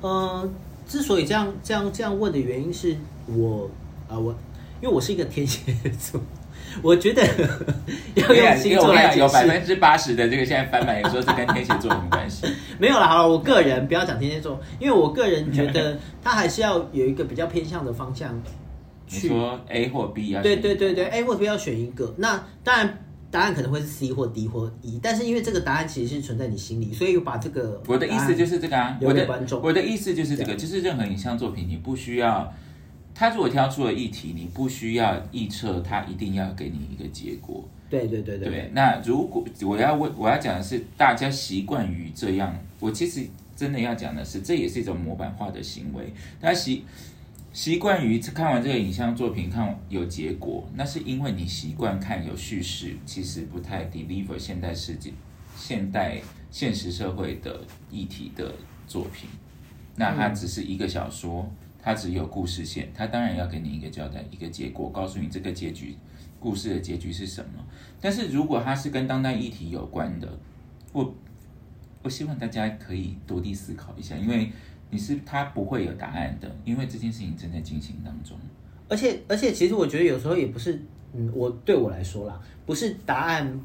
[0.00, 0.48] 呃，
[0.88, 3.70] 之所以这样这样这样问的原因是我
[4.08, 4.34] 啊、我
[4.80, 6.18] 因为我是一个天蝎座，
[6.82, 7.22] 我觉得
[8.14, 12.46] 要用星座来解有百，分之八十的这个现在翻版也说是跟天蝎座有关系？
[12.78, 18.30] 没有啦，好了，我个人不要讲天蝎座，因为我个人觉得他还是要有一个比较偏向的方向
[19.06, 19.28] 去。
[19.28, 22.98] 你说 A 或 B 要对选对对对，A 或 B 要选一个，那当然
[23.30, 32.52] 答案可能会是 C 或 D 或 E，但是因为这个答案其实是存在你心里，所以我把这个我的意思就是这个啊，留我的给观众我的意思就是这个，就是任何影像作品，你不需要，
[33.14, 37.62] 他如果挑出了议题，你不需要预测他一定要给你一个结果。
[37.90, 46.10] 对对对对对，那如果我要问，我要讲的是，大家习惯于这样，我其实真的要讲的是，这也是一种模板化的行为。
[46.40, 46.84] 大家习
[47.52, 55.12] 习惯于看完这个影像作品，看有结果，那是因为你习惯看有叙事，其实不太 deliver 现代世界、
[55.54, 56.18] 现代
[56.50, 58.54] 现实社会的议题的
[58.88, 59.28] 作品。
[59.96, 61.46] 那它只是一个小说，
[61.82, 65.96] 它只有故事线，它当然要给你一个交代，一个结果，告诉你这个结局，
[66.38, 67.62] 故事的结局是什么。
[68.00, 70.28] 但是如果它是跟当代议题有关的，
[70.92, 71.12] 我
[72.02, 74.52] 我希望大家可以多地思考一下，因为
[74.90, 78.38] 你是它不会有答案的，因为这件事情正在进行当中。
[78.88, 80.80] 而且而且，其实我觉得有时候也不是，
[81.14, 83.60] 嗯，我对我来说啦，不是答案，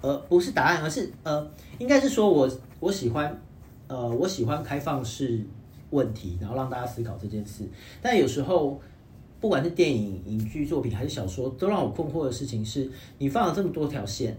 [0.00, 3.34] 呃，不是答案，而是呃，应该是说我我喜欢，
[3.88, 5.40] 呃，我喜欢开放式
[5.92, 7.64] 问题，然后让大家思考这件事。
[8.02, 8.78] 但有时候，
[9.40, 14.36] 不管是电影、影剧作品还是小说，都让我困惑的事情是，你放了这么多条线，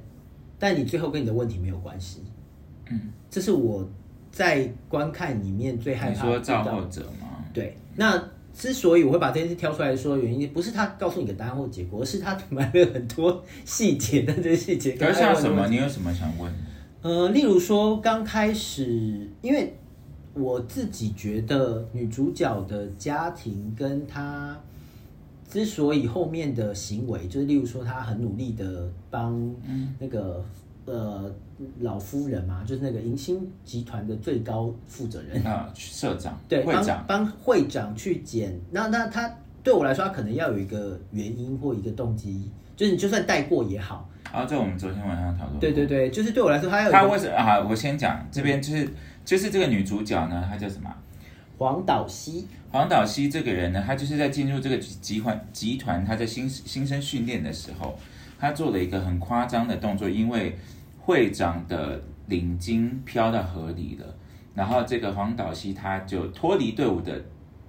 [0.60, 2.22] 但你最后跟你的问题没有关系。
[2.89, 3.88] 嗯，这是我
[4.32, 7.46] 在观看里面最害怕你说造后者吗？
[7.54, 8.22] 对，那
[8.54, 15.68] 之所以我会把这件事挑出来说的原因，不是他告诉你个答案或结果，而是他 埋了很多细节，但这些细节跟可是像什么？
[15.68, 16.52] 你有什么想问？
[17.02, 19.76] 呃，例如说刚开始，因为
[20.34, 24.58] 我自己觉得女主角的家庭跟她
[25.50, 29.54] 之所以后面的行为，就是例如说她很努力的帮
[30.00, 30.43] 那个、
[30.86, 31.32] 呃
[31.80, 38.60] 老夫人嘛，就是那个银星集团的最高负责人，啊，社长、对，帮会长，帮会长去捡。
[38.72, 44.10] 那那他对我来说，他可能要有一个原因或一个动机，就是你就算带过也好。
[44.34, 45.60] 然后这我们昨天晚上讨论。
[45.60, 47.62] 对对对，就是对我来说，他要有他为什么啊？
[47.62, 48.89] 我先讲这边就是
[49.25, 50.93] 就是这个女主角呢，她叫什么？
[51.57, 57.97] 黄岛西，黄岛西这个人呢，她就是在进入这个集团集团，她在新新生训练的时候，
[58.39, 60.57] 她做了一个很夸张的动作，因为
[60.99, 64.15] 会长的领巾飘到河里了，
[64.55, 67.21] 然后这个黄岛西他就脱离队伍的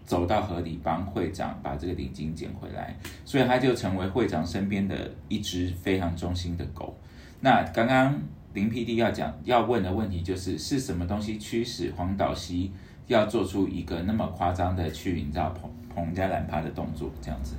[0.04, 6.96] 走到河里帮会长把这个领巾捡回来，所以他就成为会长身边的一只非常忠心的狗。
[7.40, 8.18] 那刚刚
[8.54, 12.70] 林 PD 要讲要问的问题就是是什么东西驱使黄岛西
[13.08, 17.54] 要做出一个那么夸张的去你知道捧捧人家懒趴的动作这样子？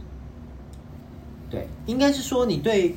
[1.49, 2.95] 对，应该是说你对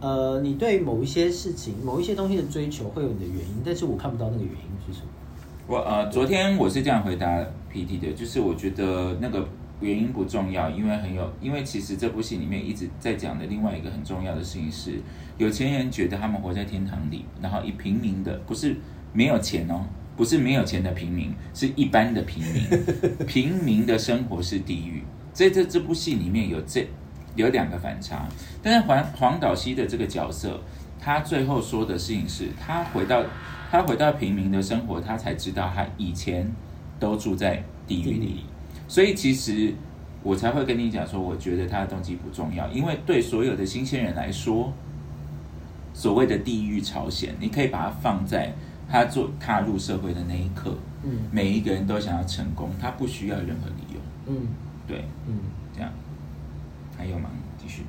[0.00, 5.06] 呃你对某一些事情、某一些东西的追求会有你的原因，但是我看不到那个原因是什么。
[5.66, 7.26] 我呃，昨天我是这样回答
[7.72, 9.46] PD 的，就是我觉得那个
[9.80, 15.00] 原因不重要，因为很有，因为其实这部戏里面一直在讲的另外一个很重要的事情是，
[15.36, 18.76] 有钱人觉得他们活在天堂里，然后以平民的不是
[19.12, 19.86] 没有钱哦，
[20.16, 22.62] 不是没有钱的平民，是一般的平民，
[23.26, 25.02] 平民的生活是地狱。
[25.32, 26.84] 在这这部戏里面有这
[27.36, 28.28] 有两个反差，
[28.60, 30.60] 但是黄黄岛熙的这个角色，
[30.98, 33.22] 他最后说的事情是他回到
[33.70, 36.50] 他回到平民的生活，他才知道他以前
[36.98, 38.46] 都住在地狱里，
[38.88, 39.72] 所以其实
[40.22, 44.72] 我才会跟你讲说，我觉得他的动机不重要，因为对所有的新鲜人来说，
[45.94, 48.52] 所谓的地狱朝鲜，你可以把它放在
[48.90, 50.74] 他做踏入社会的那一刻，
[51.04, 54.48] 嗯每一个人都想要成功，他不需要任何理由，嗯
[54.86, 55.34] 对，嗯，
[55.74, 55.92] 这样
[56.96, 57.30] 还有吗？
[57.60, 57.82] 继续。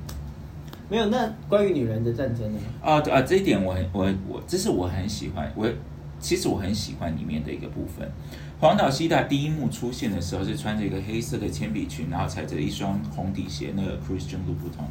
[0.88, 1.06] 没有。
[1.06, 2.58] 那关于女人的战争呢？
[2.82, 5.68] 啊，对啊，这一点我很我我这是我很喜欢，我
[6.18, 8.10] 其实我很喜欢里面的一个部分。
[8.60, 14.84] 黄岛西大第一幕出现的时候是穿着一个黑色的铅笔裙，然后踩着一双红底鞋，那个 Christian Louboutin。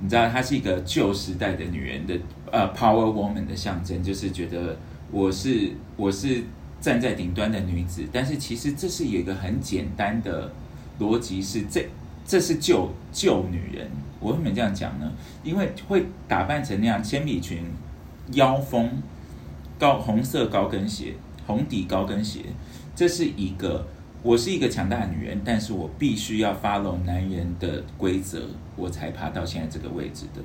[0.00, 2.18] 你知道她是一个旧时代的女人的
[2.50, 4.78] 呃 power woman 的象征，就是觉得
[5.10, 6.42] 我是我是
[6.80, 10.50] 站在顶端的女子，但是其实这是一个很简单的
[10.98, 11.86] 逻辑，是这
[12.26, 13.90] 这是旧旧女人。
[14.20, 15.12] 我为什么这样讲呢？
[15.42, 17.62] 因为会打扮成那样，铅笔裙、
[18.32, 18.90] 腰封、
[19.78, 21.12] 高红色高跟鞋、
[21.46, 22.40] 红底高跟鞋，
[22.94, 23.86] 这是一个
[24.22, 30.40] 我是一个强大的女人，但是我必须要 follow 男人的规则，我才爬到现在这个位置的。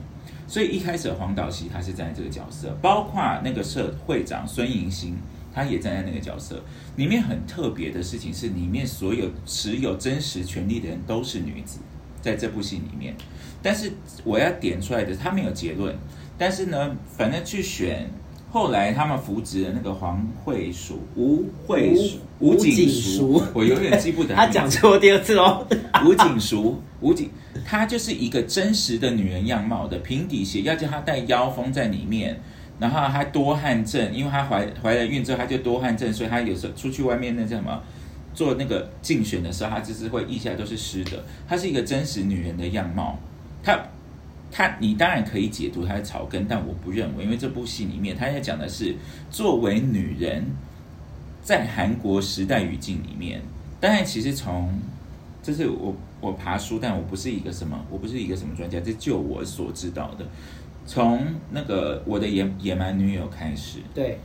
[0.47, 5.15] 所以一开始黄岛熙他是站在这个角色，包括那个社会长孙迎新，
[5.53, 6.61] 他也站在那个角色。
[6.95, 11.79] 里面很特别的事情是，里面所有持有真实权利的人都是女子，
[12.19, 13.15] 在这部戏里面。
[13.61, 13.91] 但是
[14.23, 15.95] 我要点出来的，他没有结论。
[16.37, 18.09] 但是呢，反正去选，
[18.51, 25.65] 后来他们扶植的那个黄慧淑、吴慧淑、吴景景淑淑， 我永远记不得他讲错第二次哦。
[26.03, 27.29] 吴景淑，吴景，
[27.65, 32.39] 她就是一个真实的女人样貌的平底鞋，要叫她带腰封在里面，
[32.79, 37.79] 然后她多汗症，因为她怀怀了孕之后，她就多汗症，所以她有时候出去外面那叫什么
[38.33, 41.23] 做那个竞选的时候，她就是会腋下都是湿的。
[41.47, 43.19] 她是一个真实女人的样貌，
[43.61, 43.77] 她
[44.51, 48.95] 她你当然可以解读他的草根，但我不认为，因为这部戏里面他要讲的是
[49.29, 50.43] 作为女人
[51.41, 53.41] 在韩国时代语境里面，
[53.79, 54.79] 当然其实从
[55.41, 60.25] 这是我我爬书，但我不是一个什么，我不是一个什么专家，这就我所知道的。
[60.85, 64.17] 从那个我的野野蛮女友开始，对，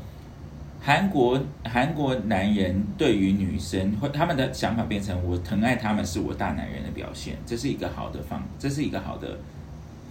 [0.81, 9.39] 韩国韩国男人对于女生，会他们的想法变成我疼爱他们是我大男人的表现，这是一个好的方，这是一个好的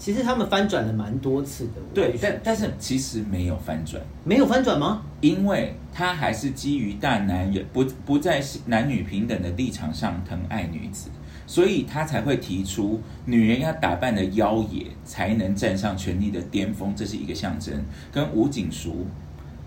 [0.04, 1.72] 其实他们翻转了蛮多次的。
[1.78, 4.04] 我对但但是其实没有翻转。
[4.26, 5.02] 没有翻转吗？
[5.22, 11.10] 因为他还是基于大男人不不在男女平等的立场上疼爱女子，
[11.48, 17.74] 所以他才会提出女人要打扮的妖冶，才能站上权力的巅峰，这是一个象征。
[18.12, 19.08] 跟吴景淑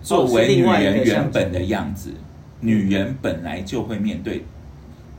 [0.03, 2.13] 作为女人原本的样子，
[2.59, 4.45] 女人本来就会面对，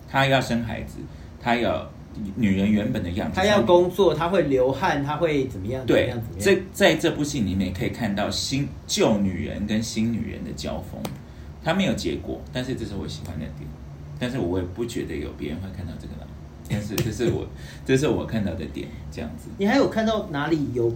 [0.09, 0.98] 她要生孩子，
[1.42, 1.90] 她要
[2.37, 5.87] 女人原本的样子，她要工作，她会流汗，她会怎么样？
[5.87, 6.18] 怎么对样？
[6.18, 6.40] 怎么，样？
[6.40, 11.00] 这在这部戏里面可以看到新旧女人跟新女人的交锋，
[11.64, 13.68] 她没有结果，但是这是我喜欢的点，
[14.18, 16.26] 但是我也不觉得有别人会看到这个了，
[16.68, 17.46] 但是这是我
[17.85, 19.48] 这是我看到的点，这样子。
[19.59, 20.92] 你还有看到哪里有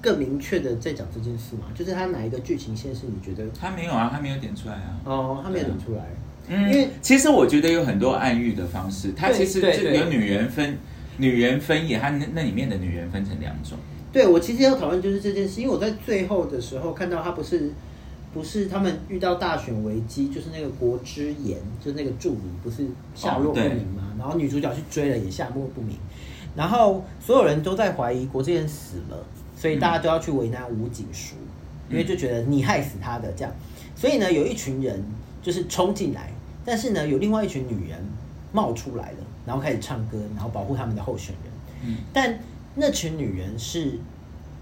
[0.00, 1.66] 更明确的在讲这件事吗？
[1.74, 5.00] 就是他哪一个剧情线是你觉得他没有啊，他没有点出来啊。
[5.04, 6.04] 哦，他没有点出来？
[6.48, 10.78] 嗯，因为其实我觉得有很多暗喻的方式，它其实就有女人分
[11.18, 13.78] 女人分野，它那那里面的女人分成两种。
[14.12, 17.70] 对我其实要讨论就是这件事，因为我在最后的时候看到他不是
[18.34, 25.96] 不是他们遇到大选危机，就是那个国之言，就是那个助理不是下落不明嘛，然后女主角去追了也下落不明，
[26.56, 29.24] 然后所有人都在怀疑国之言死了，
[29.56, 31.36] 所以大家都要去为难吴景淑，
[31.88, 33.52] 因为就觉得你害死他的这样，
[33.94, 35.04] 所以呢有一群人
[35.42, 36.32] 就是冲进来，
[36.64, 37.98] 但是呢有另外一群女人
[38.52, 41.52] 冒出来了，然后开始唱歌，然后保护他们的候选人。
[41.84, 42.38] 嗯，但
[42.74, 43.98] 那群女人是，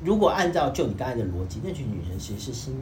[0.05, 2.75] 如果按照就你刚才的逻辑，那群女人其实是新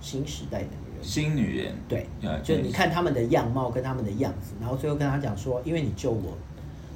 [0.00, 1.02] 新时代的女人。
[1.02, 6.36] 新女人，对呃，就你看她们的样貌跟她们的样子，然后最后跟她讲说，因为你救我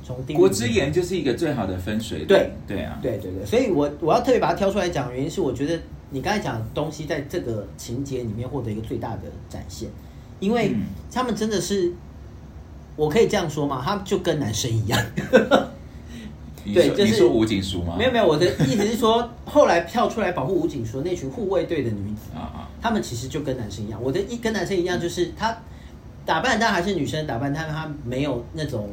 [0.02, 2.26] 从国之言就是一个最好的分水岭。
[2.26, 2.50] 对。
[2.66, 9.88] 对啊，对对对，所以我我要特别把它挑出来讲，原因是我觉得你刚才讲的东西在这个情节里面获得一个最大的展现，
[10.40, 11.92] 因为嗯他们真的是，
[12.96, 15.00] 我可以这样说嘛，他们就跟男生一样。
[16.74, 17.94] 对就是你说吴景淑吗？
[17.96, 23.98] 没有没有，我的意思是说， 后来跳出来保护吴景说那群护卫队的女子，啊啊，他们其实就跟男生一样。
[24.02, 25.56] 我的一跟男生一样，就是他
[26.26, 28.90] 打扮但还是女生打扮，但他没有那种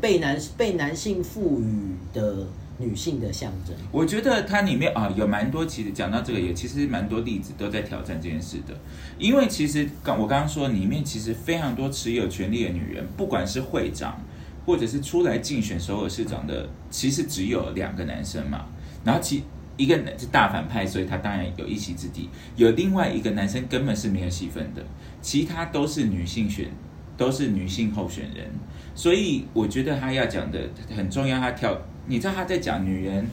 [0.00, 2.38] 被男被男性赋予的
[2.78, 3.74] 女性的象征。
[3.92, 8.74] 我觉得它里面啊有蛮多，其实讲到这个也其实蛮多例子都在挑战这件事的，
[9.18, 14.20] 因为其实刚我刚刚说里面其实非常多持有权力的女人，不管是会长
[14.66, 18.66] 或者是出来竞选首尔市长的，其实只有两个男生嘛，
[19.04, 19.44] 然后其
[19.76, 24.84] 一个男是大反派，所以他当然有一席之地，有另外一个男生根本是没有戏份的，
[25.20, 26.68] 其他都是女性选，
[27.16, 28.46] 都是女性候选人，
[28.94, 31.76] 所以我觉得他要讲的很重要，他挑，
[32.06, 33.26] 你知道他在讲女人，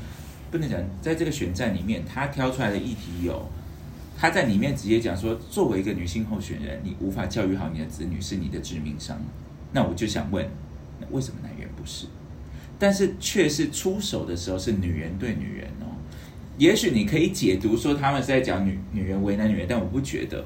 [0.50, 3.48] 不能讲在这个选战里面，他挑出来的议题有，
[4.18, 9.22] 他在里面直接讲说，作为一个女性候选人，你无法教育好你的子女是你的致命伤。
[9.72, 10.46] 那我就想问，
[11.12, 12.08] 为什么男人不是？
[12.80, 15.94] 但是却是出手的时候是女人对女人哦，
[16.58, 20.44] 也许你可以解读说他们是在讲女女人为难女人，但我不觉得。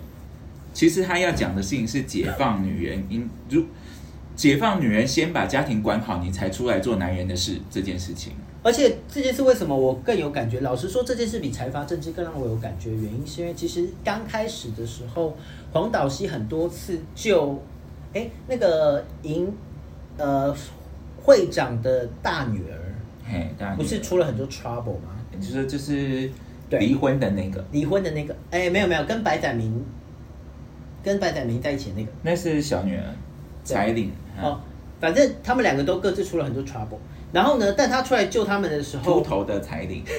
[0.74, 3.64] 其实他要讲的事情是解放女人，因如
[4.36, 8.34] 解放女人先把家庭管好，你才出来做男人的事这件事情。
[8.62, 10.60] 而且这件事为什么我更有感觉？
[10.62, 12.90] 老实说，这件事比财阀政治更让我有感觉。
[12.90, 15.38] 原因是因为其实刚开始的时候，
[15.72, 17.62] 黄岛熙很多次就，
[18.14, 19.48] 哎，那个银
[20.18, 20.54] 呃
[21.22, 25.16] 会长的大女儿，嘿，当然不是出了很多 trouble 吗？
[25.38, 26.28] 你说就是
[26.68, 29.86] 对离婚的那个，离婚的那个，哎，没有没有，跟白展明
[31.04, 32.12] 跟白展明在一起的那个。
[32.24, 33.04] 那是小女儿
[33.66, 34.58] 彩领哦，
[35.02, 37.00] 反正他们两个都各自出了很多 trouble。
[37.34, 40.02] 然后呢，但他出来救他们的时候，秃头的彩铃，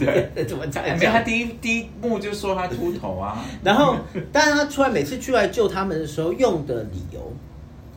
[0.00, 0.82] 对，怎么讲？
[0.96, 3.96] 没有他第一第一幕就说他秃头啊，然后，
[4.32, 7.20] 但是他出来每次出来救他们的时候用的理由，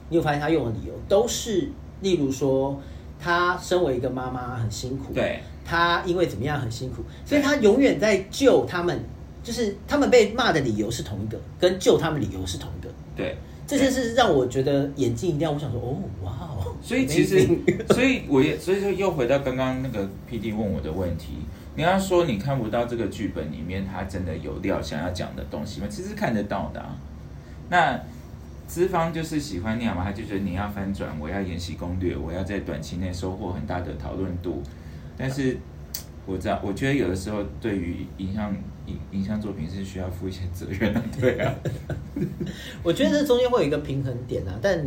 [0.10, 2.82] 你有发现他用的理由都是，例如说
[3.18, 9.02] 他身为一个妈妈很辛苦，对，他因为怎么样很辛苦，所以他永远在救他们，
[9.42, 12.90] 就是他们被骂的理由是同一个，跟救他们理由是同一个。
[13.16, 13.38] 对，
[13.70, 17.48] 这件事让我觉得眼睛一亮，我想说，哦，哇哦，所以其实
[17.90, 21.34] 所以我也所以说又回到刚刚那个 P D 问我的问题，
[21.76, 25.88] 你要说你看不到这个剧本里面他真的有料想要讲的东西吗？
[25.88, 26.96] 其实看得到的、啊。
[27.70, 28.00] 那
[28.66, 34.64] 资方就是喜欢那样嘛，他就觉得你要翻转，我要演习攻略，我要在短期内收获很大的讨论度。
[35.16, 35.56] 但是
[36.30, 41.54] 我知道，我觉得有的时候对于影像影影像作品是需要负一些责任的，对啊。
[42.84, 44.86] 我觉得这中间会有一个平衡点啊，但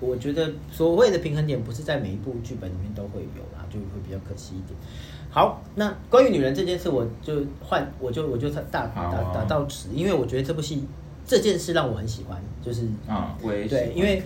[0.00, 4.76] 我觉得所谓的平衡点不是在每一部剧本里面都会有啦，就会比较可惜一点。
[5.30, 10.84] 好，那关于女人这件事，我就换，我就我就大打打到此，因为我觉得这部戏
[11.26, 14.22] 这件事让我很喜欢，就是啊，我也喜对，欢因为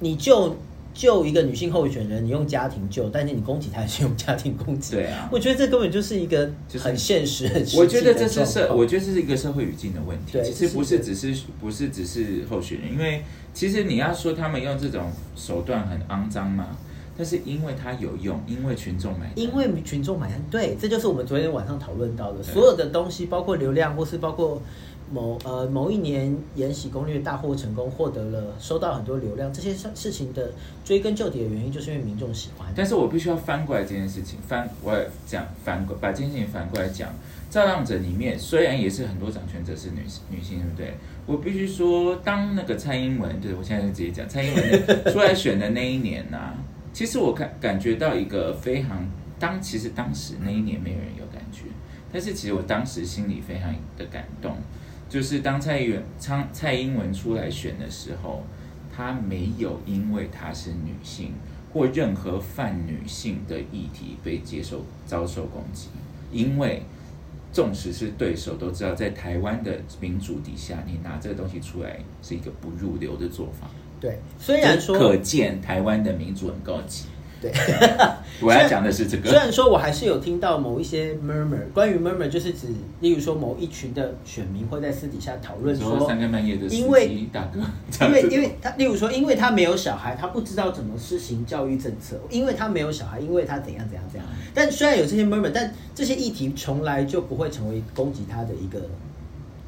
[0.00, 0.56] 你救
[0.96, 4.94] 救一个女性候选人，你用家庭救，但是你攻击她也是用家庭攻击。
[4.94, 10.40] 对啊我觉得这根本就是一个很现实、很实际我觉得这的是社，我觉得这是一个社会语境的问题。
[10.42, 16.68] 其实不是的是只是不是只是候选人，因为其实你要说他们用这种手段很肮脏嘛，
[17.14, 24.62] 但是因为它有用，因为群众买单，因为群众买单，对，这就是我们昨天晚上讨论到的，所有的东西，包括流量，或是包括
[25.12, 30.50] 某呃某一年《延禧攻略》大获成功，获得了收到很多流量，这些事事情的
[30.84, 32.66] 追根究底的原因，就是因为民众喜欢。
[32.74, 37.08] 但是我必须要翻过来这件事情，翻我也讲翻过把这件事情反过来讲，
[37.48, 40.94] 造浪者里面虽然也是很多掌权者是女女性，对不对？
[41.26, 46.54] 我必须说，当那个蔡英文，对我现在就直接讲，蔡英文 出来选的那一年呐、
[46.92, 49.06] 其实我感感觉到一个非常
[49.38, 51.64] 当，其实当时那一年没有人有感觉，
[52.12, 54.56] 但是其实我当时心里非常的感动，
[55.08, 58.44] 就是当蔡英文蔡蔡英文出来选的时候，
[58.94, 61.32] 她没有因为她是女性
[61.72, 65.88] 或任何泛女性的议题被接受遭受攻击，
[66.32, 66.82] 因为
[67.52, 73.68] 纵使是对手都知道，在台湾的民主底下，你拿这个东西出来是一个不入流的做法。
[74.00, 77.06] 对，虽然说可见台湾的民主很高级。
[77.50, 77.90] 对，
[78.40, 79.38] 我要讲的是这个虽。
[79.38, 82.68] 然说我还是有听到某一些 murmur，关于 murmur 就是指，
[83.00, 87.60] 例如说某一群的选民会在私底下讨论说，说三更半夜的因为大哥，
[88.06, 94.28] 因为因为他，例如说，因为他没有小孩，他不知道怎么施行教育政策，因为他没有小孩，因为他怎样怎样怎样。
[94.54, 98.80] 但虽然有这些 murmur，但这些议题从来就不会成为攻击他的一个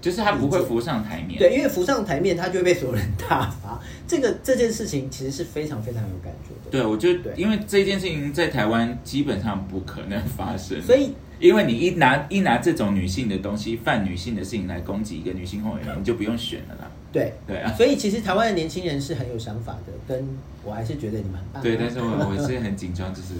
[0.00, 1.38] 就是他不会浮上台面。
[1.38, 3.80] 对，因为浮上台面，他就会被所有人打发。
[4.06, 6.70] 这个这件事情其实是非常非常有感觉的。
[6.70, 16.90] 对，我觉得因为这件事情在台湾基本上不可能发生，所以因为你一拿一拿这种女性的东西、犯女性的事情来攻击一个女性候选人，你就不用选了啦。
[17.10, 20.28] 对，对啊，所以其实台湾的年轻人是很有想法的，跟
[20.62, 21.62] 我还是觉得你们很棒啊。
[21.62, 23.34] 对，但是我我是很紧张，就是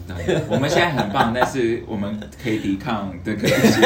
[0.49, 3.83] 我们现在很棒，但是我们可以抵抗的可能性。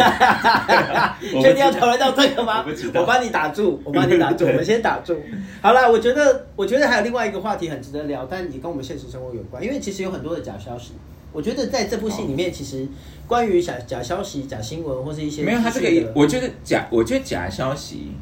[1.42, 2.64] 确定要讨论到这个吗？
[2.94, 5.18] 我帮你打住，我帮你打住， 我们先打住。
[5.60, 10.92] 好了，我觉得，我觉得还有另外一个话题很值得聊，但也跟我们现实生活有关，因为其实有很多的假消息。
[11.32, 12.86] 我觉得在这部戏里面，其实
[13.26, 18.12] 关于假假消息、假新闻或是一些没有他这个，我觉得假，我觉得假消息、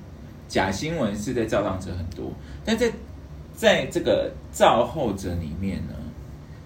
[0.50, 2.32] 假新闻是在造浪者很多，
[2.64, 2.90] 但在
[3.54, 5.94] 在这个造后者里面呢，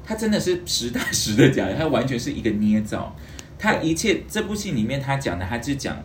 [0.02, 3.14] 他真的是实打实的假，他完全是一个捏造。
[3.58, 5.96] 他一切这部戏里面他讲的，他是讲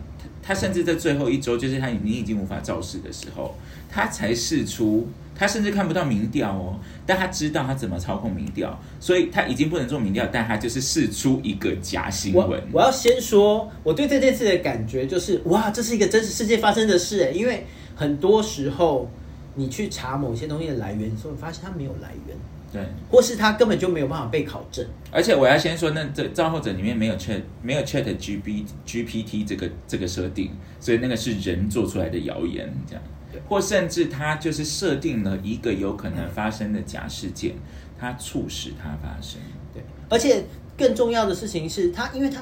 [0.42, 3.54] 他甚至在最后一周，就是他你已经无法造势的时候，
[3.88, 12.62] 他才试出，他甚至看不到民调哦，但他知道他怎么操控民调，所以他已经不能做民调，但他就是试出一个假新闻。
[12.72, 19.10] 我要先说，我对这件事的感觉就是，哇，这是一个真实世界发生的事，因为很多时候
[19.54, 22.36] 你去查某些东西的来源的时候，你发现它没有来源，
[22.72, 24.86] 对，或是他根本就没有办法被考证。
[25.10, 33.02] 而且我要先说，那这造后者里面没有 Chat 没有 Chat G B GPT 这个这个设定，所以那个是人做出来的谣言，这样
[33.32, 37.54] 对，或甚至他就是设定了一个有可能发生的假事件，
[37.98, 39.40] 它促使它发生。
[39.74, 40.44] 对，而且
[40.78, 42.40] 更重要的事情是他，因为他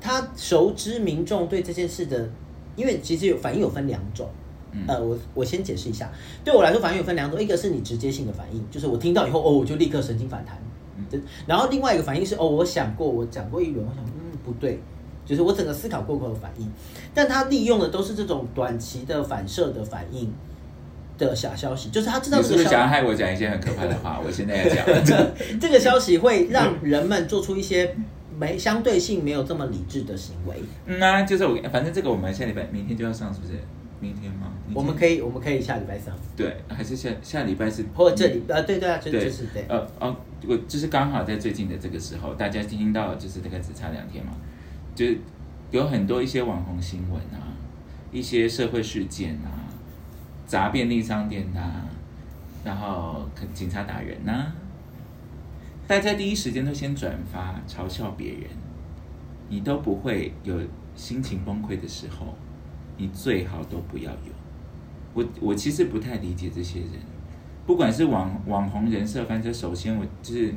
[0.00, 2.30] 他熟知民众对这件事的，
[2.76, 4.30] 因为其实有反应有分两种。
[4.74, 6.10] 嗯呃，我我先解释一下，
[6.44, 10.58] 对我来说反应有分两种，一个是你直接性的反应，就是我听到以后哦，我就立刻神经反弹，
[10.98, 14.80] 嗯然后另外一个反应是哦，我想过，我讲过一轮，我想嗯不对，
[15.24, 16.68] 就是我整个思考过后的反应，
[17.14, 20.32] 但他利用的都是这种短期的反射的反应
[21.16, 24.20] 的假消息，就是他知道你是想要害我讲一些很可怕的话？
[24.26, 25.30] 我现在要讲了。
[25.60, 27.94] 这个消息会让人们做出一些
[28.36, 30.56] 没相对性没有这么理智的行为。
[30.86, 33.52] 嗯啊，就是我，反正这个我们下礼拜明天就要上，是不是？
[34.04, 34.52] 明天吗？
[34.74, 40.14] 我们可以，我们可以下礼拜三，对，还是下下礼拜是或者这里呃，对对啊，就是对，呃哦，
[40.46, 44.32] 我就是刚好在最近的这个时候，大家听到就是大概只差两天嘛，
[44.94, 45.18] 就是
[45.70, 47.56] 有很多一些网红新闻啊，
[48.12, 49.48] 一些社会事件啊，
[50.46, 51.86] 砸便利商店啊，
[52.64, 54.52] 然后可警察打人呐、
[55.86, 58.42] 大家第一时间都先转发嘲笑别人，
[59.48, 60.58] 你都不会有
[60.94, 62.34] 心情崩溃的时候，
[62.96, 64.32] 你最好都不要有。
[65.12, 66.90] 我我其实不太理解这些人，
[67.66, 70.54] 不管是网网红人设，反正首先我就是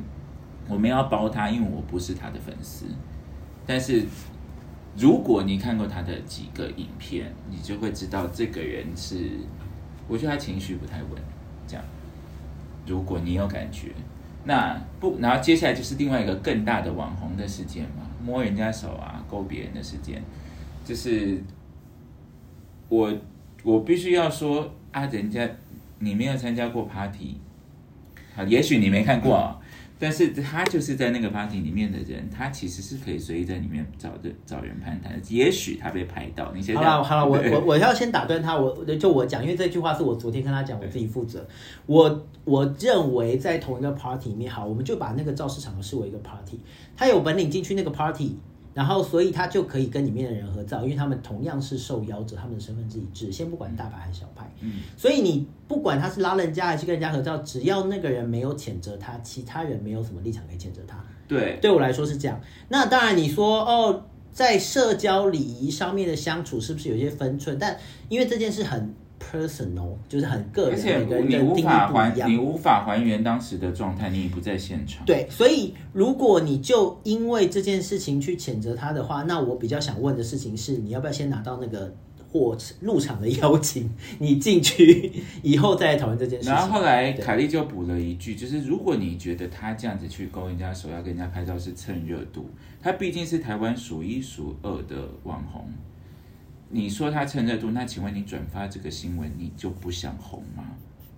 [0.68, 2.86] 我没有要包他，因为我不是他的粉丝。
[3.66, 4.04] 但是
[4.96, 9.30] 如果你看过他的几个影片，你就会知道这个人是，
[10.08, 11.22] 我觉得他情绪不太稳。
[11.66, 11.84] 这样，
[12.86, 13.92] 如果你有感觉，
[14.44, 20.22] 那不，然后接下来就是另外一个更大的网红的事件嘛，摸人家手啊，勾别人的事件，
[20.84, 21.38] 就是
[22.88, 23.12] 我
[23.62, 25.48] 我必须要说啊，人家
[25.98, 27.36] 你没有参加过 party，
[28.34, 29.58] 好，也许你没看过啊，
[29.98, 41.46] 但是他就是在那个 party 里面的人，他其实是可以随意在里面找的找人攀谈的，也许他被拍到，你先好了好了，我我我要先打断他，我就我讲，因为这句话是我昨天跟他讲，我自己负责。
[41.86, 46.60] 我我认为在同一个 party 里面，好，我们就把那个造势场合视为一个 party，
[46.96, 48.36] 他有本领进去那个 party。
[48.78, 53.32] 然后，所以他就可以跟里面的人合照，因为他们同样是受邀者，他们的身份是一致。
[53.32, 60.96] 先不管大牌还是小牌，嗯，所以你不管他是拉人家还是跟人家合照，只要那个人没有谴责他，其他人没有什么立场可以谴责他。
[61.26, 62.40] 对，对我来说是这样。
[62.68, 67.58] 那当然，你说哦，在社交礼仪上面的相处是不是有一些分寸？
[67.58, 67.76] 但
[68.08, 70.98] 因为这件事很 personal，就是很个人，而且
[71.28, 72.36] 你无法还你。
[72.38, 75.04] 无法还原当时的状态，你也不在现场。
[75.04, 81.94] 对，所以如果你就因为这件事情去谴责他的话，那我比较想问的事情是，你要不要先拿到那个
[82.32, 85.12] 货入场的邀请，你进去
[85.42, 86.54] 以后再来讨论这件事情。
[86.54, 92.48] 然后后来凯莉就补了一句，就是如果你觉得他这样子去勾人家手，要跟人家拍照是蹭热度，
[92.80, 95.68] 他毕竟是台湾数一数二的网红。
[96.70, 100.64] 你说他蹭热度，那请问你转发这个新闻，你就不想红吗？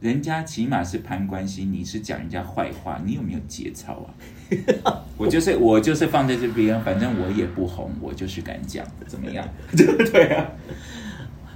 [0.01, 4.09] 人家起码是攀关系，你是讲人家坏话，你有没有节操啊？
[5.19, 9.47] 我就是我就是放在这边，反正我也不红，我就是敢讲，怎么样？
[9.77, 10.51] 对啊，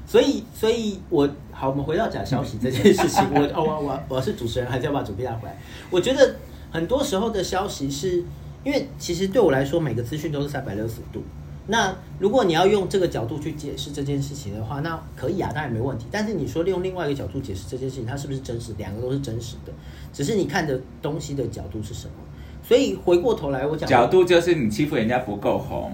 [0.07, 3.24] 所以，所以我好，我们回到假消息这件事情。
[3.32, 5.57] 我哦，我我我是主持人，还是要把主 P 拉回来？
[5.88, 6.36] 我觉得
[6.70, 8.22] 很多时候的消息是，
[8.62, 11.22] 因为其实对我来说，每个资讯都是三百六十度。
[11.66, 16.06] 那如果你要用这个角度去解释这件事情的话，那可以啊，当然没问题。
[16.10, 18.74] 但是你说利用另外一个角度解释这件事情，它是不是真实？
[18.76, 19.72] 两个都是真实的，
[20.12, 22.12] 只是你看的东西的角度是什么。
[22.66, 25.92] 所以回过头来，我讲角度就是你欺负人家不够红，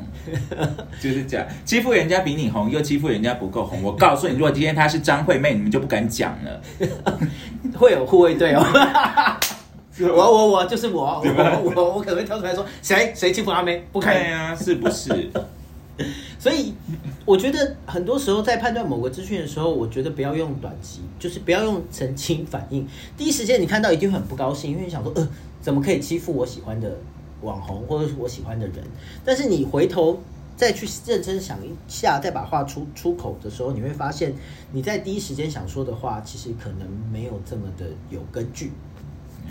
[1.00, 3.82] 就是这样，欺负人家比你红，又欺负人家不够红。
[3.82, 6.60] 我告诉你，如果今天她是张惠妹，你们就不敢讲了。
[7.78, 8.62] 会有护卫队哦。
[10.00, 14.16] 我我我就是我，我我我可能会跳出来说谁谁欺负阿妹，不可以。
[14.32, 15.30] 啊，是不是？
[16.38, 16.74] 所以
[17.24, 22.86] 我觉得很多时候在判断某个资讯的时候，我觉得不要用短期，就是不要用澄清反应。
[23.16, 25.28] 第一时间你看到一定会很不高兴，因为你想说，呃，
[25.60, 26.96] 怎么可以欺负我喜欢的
[27.42, 28.76] 网红或者是我喜欢的人？
[29.24, 30.20] 但是你回头
[30.56, 34.32] 再去认真想一下，再把话出出口的时候，你会发现
[34.72, 38.72] 你在第一时间想说的话，其实可能没有这么的有根据。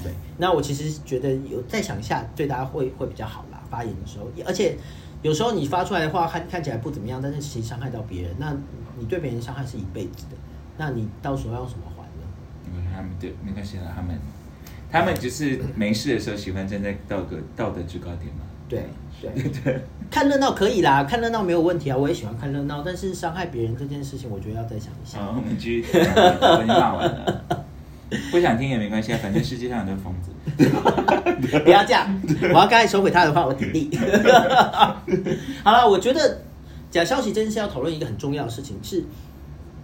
[0.01, 3.61] 对，那我其实觉得有再想一下，对大家会会比较好啦。
[3.69, 4.75] 发言的时候，而且
[5.21, 8.55] 有时候你发出来的话看看起来不怎么样，但是其实伤害到别人，那
[8.97, 10.35] 你对别人伤害是一辈子的，
[10.77, 12.25] 那你到时候要用什么还呢？
[12.67, 14.17] 因为他们对没关系啦，他们
[14.91, 18.43] 他们只是没事的时候喜欢站在道德道德制高点嘛。
[18.69, 18.85] 对
[19.19, 19.31] 对
[19.63, 25.19] 对，看热闹可以啦，看热闹没有问题啊，我也喜欢看热闹，但是伤害别人这件事情，我觉得要再想一下。
[25.19, 27.65] 好，我们继续讲，我已经骂完了。
[28.31, 30.31] 不想听也没关系啊，反正世界上很多疯子。
[31.63, 32.21] 不要这样，
[32.53, 33.89] 我要刚才收回他的话，我挺立。
[35.63, 36.41] 好了，我觉得
[36.89, 39.03] 假消息真是要讨论一个很重要的事情，是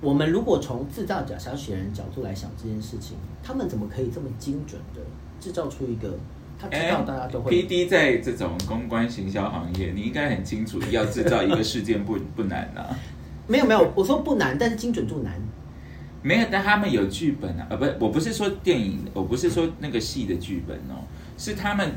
[0.02, 5.02] 我们如果从制造假消息的人角度来想这件事情，他们怎么可以这么精准的
[5.40, 6.18] 制造出一个
[6.60, 12.90] 他知道大家都会 P D 在这种公关行销行业，你应该很清楚，要制造一个事件不不难啊。
[13.48, 15.34] 没有没有，我说不难，但是精准度难。
[16.26, 21.06] 没有，但他们有剧本啊，呃，不，我不是说电影，我不是说那个戏的剧本哦，
[21.38, 21.92] 是他们，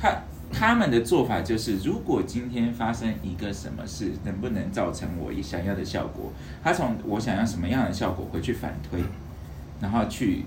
[0.00, 6.32] 他他们的做法就是，如果今天发生一个什么事，能不能造成我想要的效果？
[6.64, 9.00] 他从我想要什么样的效果回去反推，
[9.82, 10.44] 然后去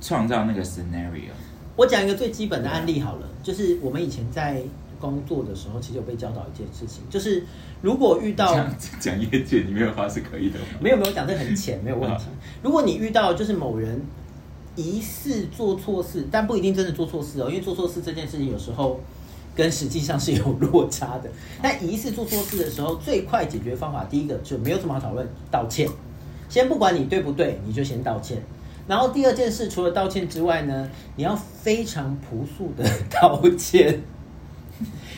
[0.00, 1.32] 创造那个 scenario。
[1.74, 4.62] 我讲一个最基本的案例好了，就是我们以前在
[5.02, 7.44] 工作的时候，其实有被教导一件事情，就是
[7.82, 10.64] 如果遇到讲讲业界里面的话是可以的吗？
[10.80, 12.24] 没有没有讲这很浅，没有问题。
[12.62, 14.00] 如果你遇到就是某人
[14.76, 19.00] 疑似做错事，但不一定真的做错事哦，因为做错事这件事情有时候
[19.54, 21.28] 跟实际上是有落差的。
[21.60, 25.88] 但疑似做错事的时候，最快解决方法，第一个就没有什么好讨论，道歉。
[26.48, 28.40] 先不管你对不对，你就先道歉。
[28.86, 34.00] 然后第二件事，除了道歉之外呢，你要非常朴素的 道歉。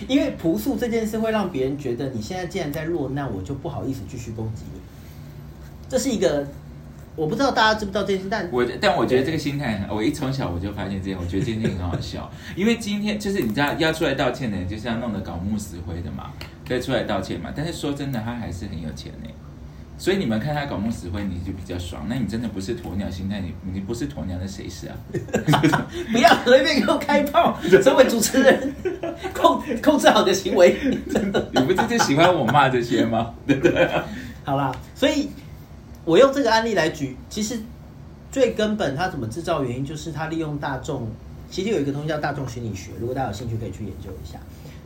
[0.09, 4.81] 因为朴素这件事会让别人觉得你现在既然在落难，我就不好意思继续攻击你。
[5.89, 6.47] 这是一个
[7.17, 12.31] 我不知道大家知不知道这件事，但我但我觉得这个心态，我一从小我就发现这样，我觉得今天很好笑。
[12.57, 16.33] 因为今天就是你知道要出来道歉的人，就是要弄得搞木死灰的嘛，
[16.67, 17.53] 可以出来道歉嘛。
[17.55, 19.31] 但是说真的，他还是很有钱呢。
[19.97, 22.07] 所以你们看他搞木死灰，你就比较爽。
[22.09, 24.97] 那你真的不是鸵鸟心态，你你不是鸵鸟，那谁是啊？
[26.11, 27.57] 不要随便给我开炮！
[27.63, 28.75] 身为主持人，
[29.33, 30.77] 控控制好的行为，
[31.09, 31.49] 真的。
[31.55, 33.33] 你不是就喜欢我骂这些吗？
[33.47, 33.89] 对不对？
[34.45, 35.31] 好啦，所以
[36.05, 37.61] 我用这个案例来举，其实
[38.33, 41.09] 最根本他怎么制造原因，就是他利用大众，
[41.49, 44.39] 其实有一个东西叫大众心理学，如果大家有兴趣可以去研究一下。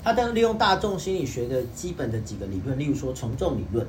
[0.05, 3.87] 他的利用大众心理学的基本的几个理论，例如说从众理论。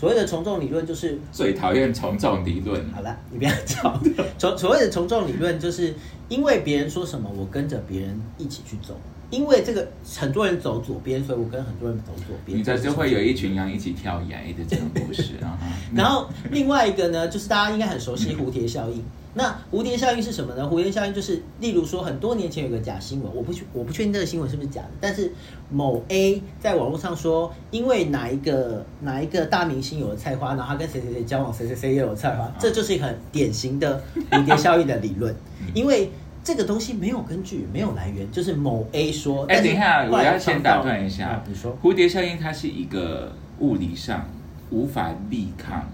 [0.00, 2.82] 所谓的从众理论就是最讨厌从众理论。
[2.90, 4.00] 好了，你不要吵。
[4.38, 5.94] 从所谓的从众理论，就是
[6.30, 8.98] 因为别人说什么，我跟着别人一起去走。
[9.28, 9.86] 因为这个
[10.18, 12.58] 很多人走左边，所以我跟很多人走左边。
[12.58, 15.58] 你这就会有一群羊一起跳崖的这种故事啊。
[15.94, 19.04] 然后另外一个呢，就是大家应该很熟悉蝴蝶效应。
[19.32, 20.64] 那蝴蝶效应是什么呢？
[20.64, 25.32] 蝴蝶效应就是，例如说，很多年前有个假新闻，我不我不确定这个新闻是不是假的，但是
[25.70, 34.02] 某 A 在网络上说，因为哪一个哪一个大明星有了菜花，然后他跟谁谁谁交往，谁谁谁也有菜花，这就是一个很典型的
[34.32, 35.32] 蝴蝶效应的理论。
[35.74, 36.10] 因为
[36.42, 39.44] 这个东西没有根据，没有来源，就是某 A 说。
[39.44, 44.28] 哎，等一下，我要先打断一下，你说蝴蝶效应它是一个物理上
[44.70, 45.88] 无法力抗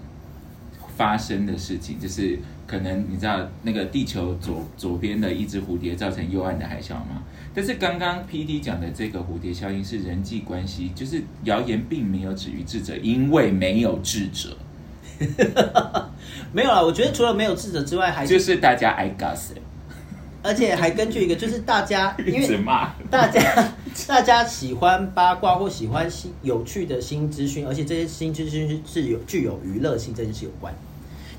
[0.95, 2.39] 发生的事情，就是。
[2.67, 7.23] 可能你知道那个地球左左边的一只蝴蝶造成右岸的海啸吗？
[7.55, 14.55] 但是刚刚 P D 讲的这个蝴蝶效应是人际关系，就是谣言并没有止于智者，因为没有智者。
[16.53, 19.53] 没有啊，我觉得除了没有智者之外，还就是大家 I guess，
[20.43, 22.59] 而且还根据一个，就是大家因为
[23.09, 23.73] 大家
[24.07, 30.71] 大家喜欢八卦或喜欢新有趣的新资讯，而且这些新资讯是有具有娱乐性这件事有关。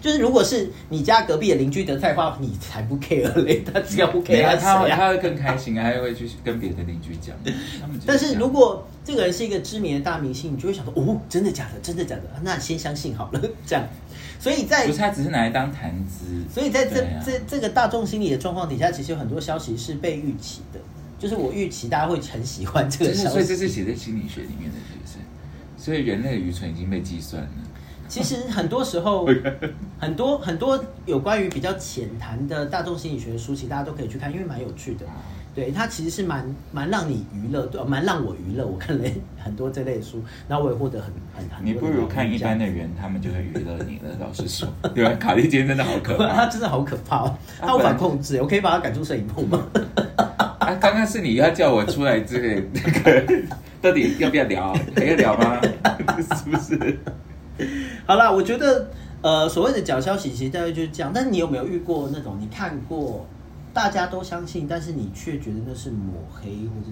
[0.01, 7.35] 就是如果是你家隔壁的邻居得菜花，你才不 care 嘞，他只要不 care 他他会更开心啊，还会去跟别的邻居讲。
[8.07, 11.81] 但是如果这个人是一个知名的大明星，你就会想说，哦，真的假的？
[11.83, 12.23] 真的假的？
[12.43, 13.85] 那先相信好了， 这样。
[14.39, 16.25] 所以在不是他只是拿来当谈资。
[16.53, 20.79] 所以在这这这个大众心理的状况底下，其实有很多消息是被预期的，
[21.19, 23.29] 就是我预期大家会很喜欢这个消息。
[23.31, 25.15] 所以这是写在心理学里面的，是不是？
[25.77, 27.49] 所以人类的愚蠢已经被计算了。
[28.09, 29.29] 其实很多时候，
[29.99, 35.05] 很多很多有关于比较浅谈的大众心理学的书籍，大家都可以去看，因为蛮有趣的。
[35.55, 38.65] 对，它其实是蛮蛮让你娱乐，对，蛮让我娱乐。
[38.65, 39.05] 我看了
[39.43, 41.67] 很多这类书，然后我也获得很很很。
[41.67, 44.17] 你不如看一般的人，他们就会娱乐你了。
[44.21, 45.13] 老实说， 对吧？
[45.19, 48.41] 卡利今天真的好可怕， 他真的好可怕哦，他无法控制。
[48.41, 49.67] 我可以把他赶出摄影棚吗？
[50.61, 53.45] 啊，刚刚是你要叫我出来，这个那个
[53.83, 54.73] 到底要不要聊？
[54.95, 55.61] 还要聊吗？
[56.37, 56.99] 是不是？
[58.07, 58.91] 好了，我觉得，
[59.21, 61.11] 呃，所谓的假消息其实大概就是这样。
[61.15, 63.27] 但是你有没有遇过那种你看过，
[63.75, 66.89] 大家都相信，但是你却觉得那是抹黑或者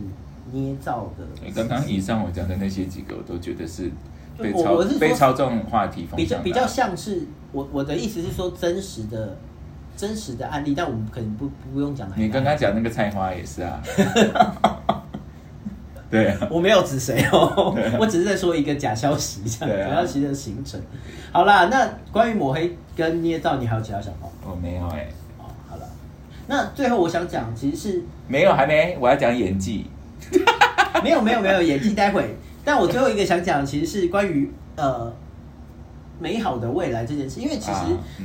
[0.52, 1.50] 捏造的？
[1.54, 3.90] 刚刚以上我讲的那些几个，我都觉得是
[4.38, 9.36] 被操被操纵话题比较比较像是我我的意思是说真实的
[9.96, 12.08] 真实的案例，但我们可能不不用讲。
[12.16, 13.82] 你刚刚讲那个菜花也是啊。
[16.10, 20.80] 对，我没有指谁哦，我只是在说一个假消息，这样假消息的形成。
[21.32, 24.28] 好啦，那关于抹黑跟捏造，你还有其他想法？
[24.48, 25.08] 我没有哎。
[26.48, 29.86] 那最后我想讲，其实是没有，还没，我要讲演技。
[31.02, 32.36] 没有没有没有演技，待会。
[32.64, 35.12] 但我最后一个想讲，其实是关于呃
[36.20, 37.80] 美好的未来这件事，因为其实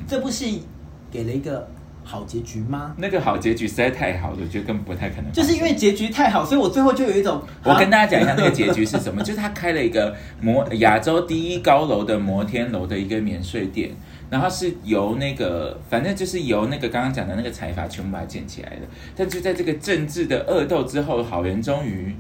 [0.07, 0.67] 这部戏
[1.11, 1.67] 给了一个
[2.11, 2.93] 好结局吗？
[2.97, 5.31] 那个好结局实在太好了，我觉得根本不太可能。
[5.31, 13.91] 就是因为结局太好，所以我最后就有一种，我跟大啊家讲一下那个结局是什么， 就是他开了一个摩亚洲第一高楼的摩天楼的一个免税店，
[14.29, 18.81] 然后是由那个反正就是由那个刚刚讲的那个财阀全部把它建起来的，
[19.15, 22.13] 但就在这个政治的恶斗之后，好人终于。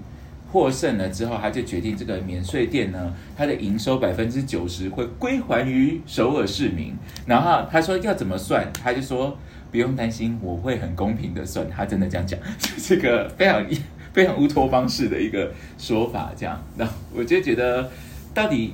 [0.53, 6.93] 获胜了之后，他就决定这个免税店呢，它的营收百分之九十会归还于首尔市民。
[7.25, 9.37] 然后他说要怎么算，他就说
[9.71, 11.67] 不用担心，我会很公平的算。
[11.69, 13.65] 他真的这样讲， 就是个非常
[14.13, 16.31] 非常乌托邦式的一个说法。
[16.35, 17.89] 这样，那我就觉得，
[18.33, 18.73] 到底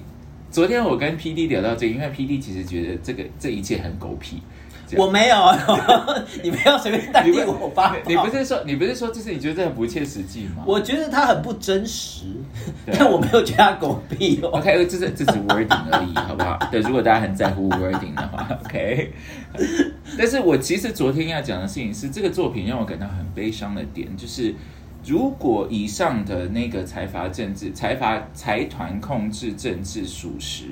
[0.49, 4.41] 昨天我跟 P D 聊到这个，因为 P D 其实觉得这个这一切很狗屁。
[4.95, 5.35] 我没有，
[6.43, 10.63] 你不要随便代替我发你不是说你不是说就是你觉得这很不切实际吗？
[10.65, 12.25] 我觉得它很不真实，
[12.93, 14.49] 但我没有觉得它狗屁哦。
[14.49, 16.57] OK，这是这是 wording 而已，好不好？
[16.71, 19.11] 对，如果大家很在乎 wording 的话，OK。
[20.17, 24.53] 但是我其实昨天要讲的事情是，这个作品让我感到很悲伤的点，就是
[25.05, 30.65] 如果以上的那个财阀政治、财阀财团控制政治属实，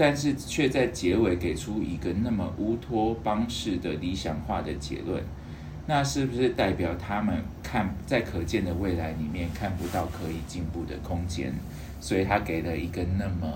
[0.00, 5.22] 但是却在结尾给出一个那么乌托邦式的理想化的结论，
[5.86, 11.52] 那是不是代表他们看在可见的未来里面看不到可以进步的空间？
[12.00, 13.46] 所以他给了一个那么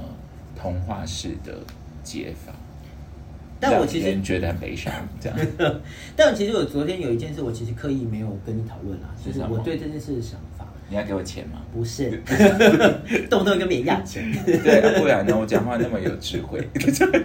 [0.55, 1.61] 童话式的
[2.03, 2.53] 解法，
[3.59, 5.39] 但我其实觉得很悲伤，这样。
[6.15, 10.54] 但其实我昨天有一件事，我其实刻意没有跟你讨论啦，就是是什么我对这件事的想法，
[10.89, 11.63] 你要给我钱吗？
[11.73, 12.11] 不是
[13.31, 14.31] 动不动跟别人要钱。
[14.45, 15.37] 对，不然呢？
[15.37, 16.69] 我讲话那么有智慧，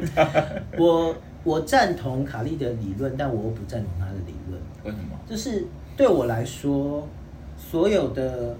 [0.78, 4.62] 我我赞同卡利的理论，但我又不赞同他的理论。
[4.84, 5.20] 为什么？
[5.30, 5.66] 就是
[5.98, 7.08] 对我来说，
[7.58, 8.56] 所有的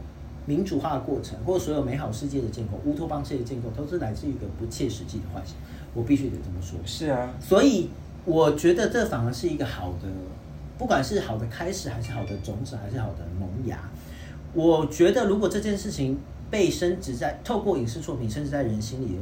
[0.46, 5.56] 民主化的过程，或所有美好世界的建构、乌托邦世界的建构，都是来自于一个不切实际的幻想。
[5.94, 6.78] 我必须得这么说。
[6.86, 7.90] 是啊，所以
[8.26, 10.08] 我觉得这反而是一个好的，
[10.78, 13.80] 不管是好的开始，还是好的种子，还是好的萌芽。
[14.60, 16.18] 我觉得如果这件事情
[16.50, 19.22] 被升值在透过影视作品升值在人心里面，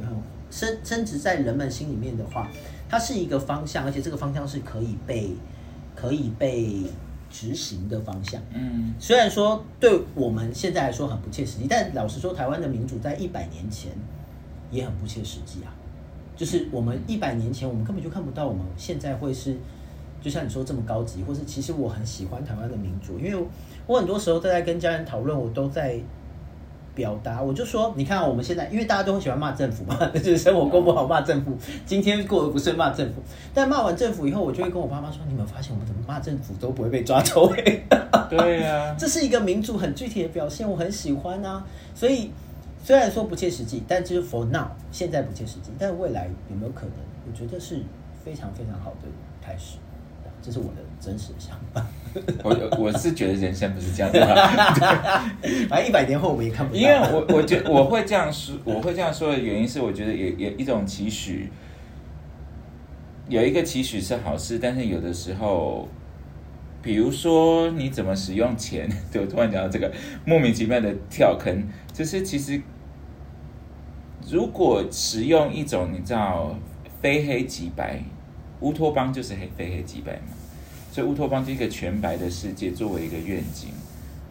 [0.50, 2.50] 升升值在人们心里面的话，
[2.88, 5.30] 它是一个方向，而且这个方向是可以被
[5.94, 6.82] 可以被
[7.30, 8.42] 执行的方向。
[8.52, 13.92] 嗯，虽然说对我们现在来说很不切实际，但老实说，台湾的民主在一百年前
[14.72, 15.70] 也很不切实际啊。
[16.36, 19.56] 就是我们一百年前，我们根本就看不到我们现在会是，
[20.20, 23.46] 就像你说这么高级，或是其实我很喜欢台湾的民主，因为
[23.88, 25.98] 我很多时候都在跟家人讨论，我都在
[26.94, 33.22] 表达，我就说，你看我们现在，因为大家都很喜欢骂政府嘛， 就是生活过不好骂政府，今天过得不顺骂政府，
[33.54, 37.84] 但骂完政府以后，我就会跟我爸妈说，你们发现我们怎么骂政府都不会被抓走、欸？
[38.28, 41.64] 对啊，这是一个民主很具体的表现，我很喜欢啊。
[41.94, 42.30] 所以
[42.84, 46.92] 虽然说不切实际，但就是 for now 现在不切实际，但未来有没有可能？
[47.26, 47.80] 我觉得是
[48.22, 49.08] 非常非常好的
[49.40, 49.78] 开始。
[50.42, 51.86] 这是我的真实的想法。
[52.42, 54.34] 我我是觉得人生不是这样的 嘛，
[55.68, 56.80] 反正一百年后我们也看不到。
[56.80, 61.50] 因为我我觉我会这样说，我会这样说的原因是，我觉得有有一种期许，
[63.28, 65.86] 有一个期许是好事，但是有的时候，
[66.82, 69.92] 比如说你怎么使用钱，对我突然讲到这个
[70.24, 72.60] 莫名其妙的跳坑，就是其实
[74.28, 76.56] 如果使用一种你知道
[77.02, 78.02] 非黑即白，
[78.60, 80.32] 乌托邦就是黑非黑即白嘛，
[80.90, 83.70] 所以乌托邦是一个全白的世界作为一个愿景。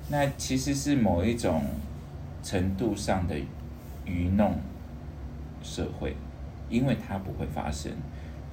[0.10, 1.64] 那其实是某一种
[2.42, 3.36] 程度上的
[4.06, 4.56] 愚弄
[5.62, 6.16] 社会，
[6.70, 7.92] 因为它不会发生，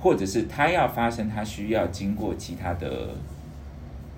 [0.01, 3.11] 或者是它要发生，它需要经过其他的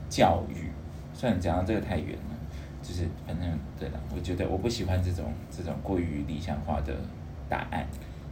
[0.08, 0.70] 教育。
[1.12, 2.36] 虽然讲到这个太远了，
[2.82, 3.46] 就是反正
[3.78, 6.94] 对了，我觉得我不喜欢这种这种过于理想化的
[7.48, 7.86] 答案。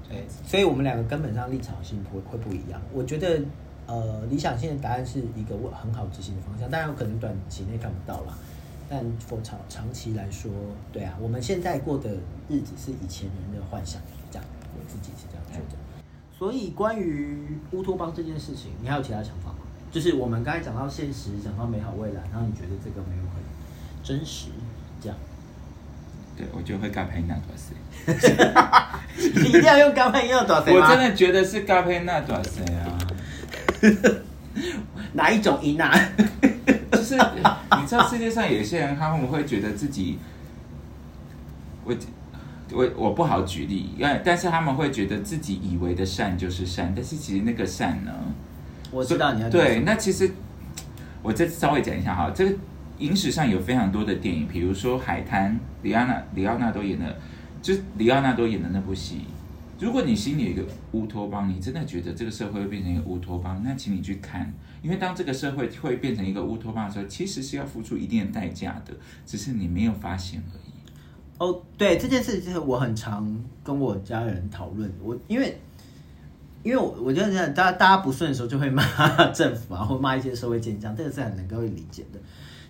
[0.08, 2.80] 对，所以我们两个根本上立场性会会不一样。
[2.92, 3.40] 我觉得，
[3.86, 8.34] 呃，理想性的答案是一个很好执行的方向，当然有可能短期内看不到啦。
[8.88, 10.50] 但 for 长长期来说，
[10.92, 12.10] 对啊，我们现在过的
[12.48, 15.78] 日子是以前人的幻想，这样，我自己是这样觉得。
[16.38, 19.58] 所以关于乌托邦这件事情，你还有其他想法吗？
[19.90, 23.42] 就是我们刚才讲到现实，讲到美好未来，然后你觉得这个没有很
[24.02, 24.48] 真实，
[25.00, 25.16] 这样，
[26.36, 27.74] 对，我就会尬拍那短谁，
[29.40, 32.98] 你一定要用刚才要短我真的觉得是尬拍那短谁啊。
[35.14, 35.92] 哪一种赢啊？
[36.92, 40.18] 就是你知道世界上有些人，他们会觉得自己，
[41.84, 41.94] 我
[42.72, 48.12] 我我不好举例，因为但是他们会觉得自己以为的善就是善，但是其实那个善呢，
[48.90, 50.30] 我知道你要对，那其实
[51.22, 52.56] 我再稍微讲一下哈，这个
[52.98, 55.52] 影史上有非常多的电影，比如说《海滩》，
[55.84, 57.16] 里奥纳里奥纳多演的，
[57.60, 59.26] 就是里奥纳多演的那部戏。
[59.80, 64.52] 如果你心里有一个乌托邦，你真的觉得这个社会会变成一个乌托邦，那请你去看，
[64.82, 68.94] 因为当这个社会会变成一个乌托邦的时候，其实是要付出一定的代价的，
[69.26, 70.72] 只是你没有发现而已。
[71.38, 74.90] 哦，对这件事，就是我很常跟我家人讨论。
[75.02, 75.58] 我因为
[76.62, 78.84] 因为我我觉得这样，大家大家不顺的时候就会骂
[79.32, 82.20] 政府啊，或骂一些社会健将，这个是很能够理解的。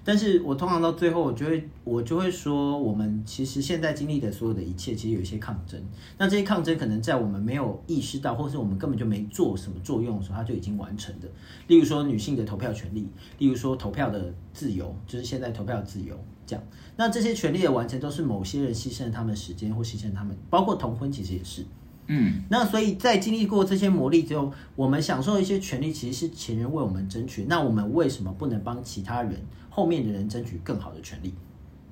[0.05, 5.81] 但是我通常到最后，我就会我就会说，我们其实现在经历的所有的一切，其实有一些抗争。
[6.19, 11.29] 那这些抗争可能在我们没有意识到，或是我们根本就没做什么作用的时候，它就已经完成的。
[11.69, 16.15] 例如说女性的投票权利，例如说投票的自由，就是现在投票的自由
[16.47, 16.63] 这样。
[16.97, 21.65] 那这些权利的完成，都是某些人牺牲了他们时间，或牺牲他们，包括同婚，其实也是。
[22.07, 27.47] 嗯，那所以在经历过这些磨砺之后，我们享受一些权利，其实是前人为我们争取。
[27.49, 29.41] 那我们为什么不能帮其他人
[29.71, 31.33] 后面的人争取更好的权利？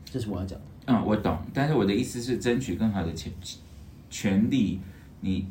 [0.04, 0.64] 这是我要讲的。
[0.86, 3.32] 嗯，我懂，但是我的意思是争取更好的权
[4.10, 4.80] 权利，
[5.20, 5.46] 你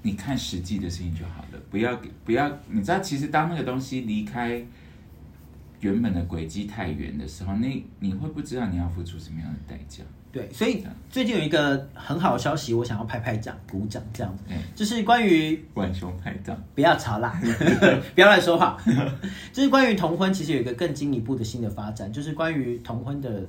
[0.00, 4.64] 你看实际的事情就好了，不要不要，你知道，其实当那个东西离开
[5.80, 10.02] 原本的轨迹太远的时候，那你会不知道你要付出什么样的代价。
[10.32, 14.56] 对，所以最近有一个很好的消息，我想要拍拍掌、鼓掌这样子，嗯。
[14.74, 17.38] 就是关于晚熊拍掌， 不要吵啦，
[18.14, 18.78] 不要乱说话。
[19.52, 23.44] 就是关于同婚，其实有一个更进一步的新的发展，就是关于同婚的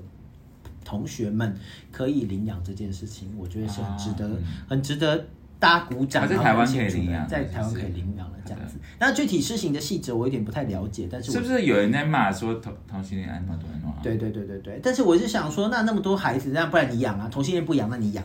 [0.84, 1.56] 同学们
[1.90, 4.38] 可以领养这件事情，我觉得是很值得、啊。
[4.38, 5.26] 嗯很值得
[5.64, 6.24] 大家鼓掌。
[6.24, 8.78] 啊在台湾可以领养在台湾可以领养了这样子。
[9.00, 13.96] 那具体事情的细则我有点不太了解，但是是不是有人在骂说同同性恋安那么多人啊？
[14.04, 17.30] 对对对对对，但是我是想说，那那么多孩子，那不然你养啊？
[17.32, 18.24] 同性恋不养，那你养？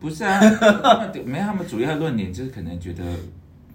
[0.00, 0.40] 不是啊，
[1.24, 3.02] 没有他们主要的论点就是可能觉得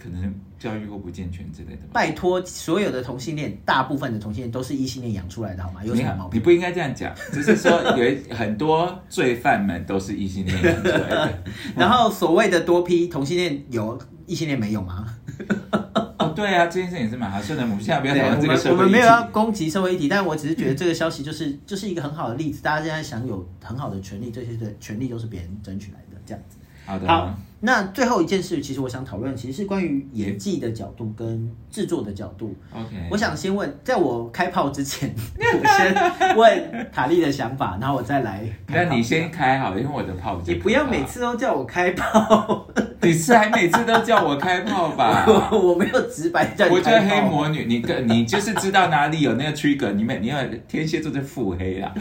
[0.01, 1.81] 可能教育或不健全之类的。
[1.91, 5.83] 拜托，所有的同性恋，大部分的同性恋都是异性恋养出来的，好吗？
[5.83, 6.39] 有什么毛病？
[6.39, 11.43] 你不应该这样讲，只是说有很多罪犯们都是异性恋养出来的。
[11.75, 15.05] 然后所谓的多批同性恋有，异性恋没有吗？
[16.19, 17.41] 哦，对啊，这件事情也是蛮好。
[17.41, 19.25] 算的，我们现在不要，讨论这个社会议我们没有要。
[19.27, 26.57] 攻击社会议题，但我只是觉得这个消息就是 就是一个很好的例子，大家现在享有很好的权利，这些的权利都是别人争取来的，这样子。
[26.89, 32.55] 好的，好，那最后一件事，其实我想讨论，其实是关于演技的角度跟制作的角度。
[32.73, 32.95] ，OK。
[33.11, 38.43] 我想先问，在我开炮之前， 我先问塔莉的想法，然后我再来。
[38.65, 42.67] 那你先开好，因为我的炮你不要每，次都叫我开炮，
[43.03, 45.27] 你是还每次都叫我开炮吧？
[45.53, 46.99] 我没有直白叫你我觉得。
[47.01, 51.93] 黑魔女，你跟你就是知道哪里有那个 trigger，你们你要天蝎座在腹黑啦。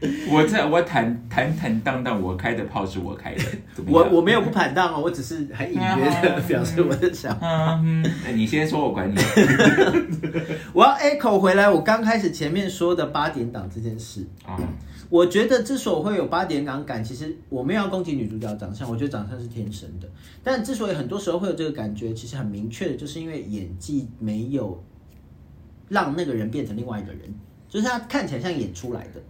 [0.32, 3.44] 我在我坦坦坦荡荡，我开的炮是我开的，
[3.86, 7.80] 我我没有不坦荡哦，我只是很隐约的表示我的想法。
[7.84, 9.16] 嗯，嗯你先说，我管你。
[10.72, 14.26] 我要 echo 回来，我刚开始前面说的八点档这件事。
[14.46, 14.56] 啊，
[15.10, 20.08] 我觉得之所以会有八点档感，其实我没有要攻击女主角长相，我觉得长相是天生的。
[20.42, 24.82] 但之所以很多时候会有这个感觉，其实很明确的，就是因为演技没有
[25.88, 27.20] 让那个人变成另外一个人，
[27.68, 29.20] 就是他看起来像演出来的。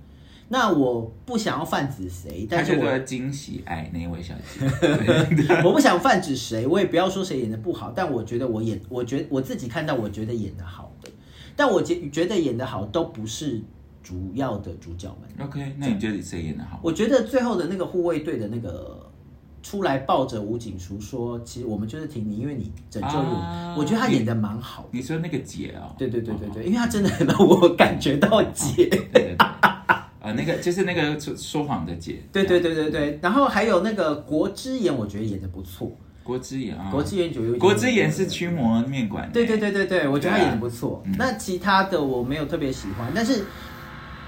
[0.53, 4.67] 那我不想要泛指谁，但是我惊喜爱那位小姐。
[5.65, 11.09] 我不想泛指谁，我也不要说谁演的不好，但我觉得我演，我觉我自己看到，我觉得演的好的，
[11.55, 13.63] 但我觉觉得演的好都不是
[14.03, 15.47] 主要的主角们。
[15.47, 16.81] OK，那你觉得谁演的好？
[16.83, 19.09] 我觉得最后的那个护卫队的那个
[19.63, 23.37] 出来抱着吴景书说，其实我们就是挺你，因为你拯救了我。
[23.37, 24.89] 啊我觉得他演的蛮好的。
[24.91, 25.95] 你说那个姐哦？
[25.97, 28.89] 对对对对对，因为他真的很让我感觉到解。
[28.89, 29.37] 对对对。
[30.31, 32.21] 啊，那个就是那个说说谎的姐。
[32.33, 35.91] 对对对对对，然后还有那个国之言，我觉得演的不错。
[36.23, 36.91] 国之言啊。
[36.91, 39.29] 国之言就有国之言是驱魔面馆。
[39.33, 41.03] 对对对对对，我觉得他演的不错。
[41.07, 43.45] 嗯那其他的我没有特别喜欢，但是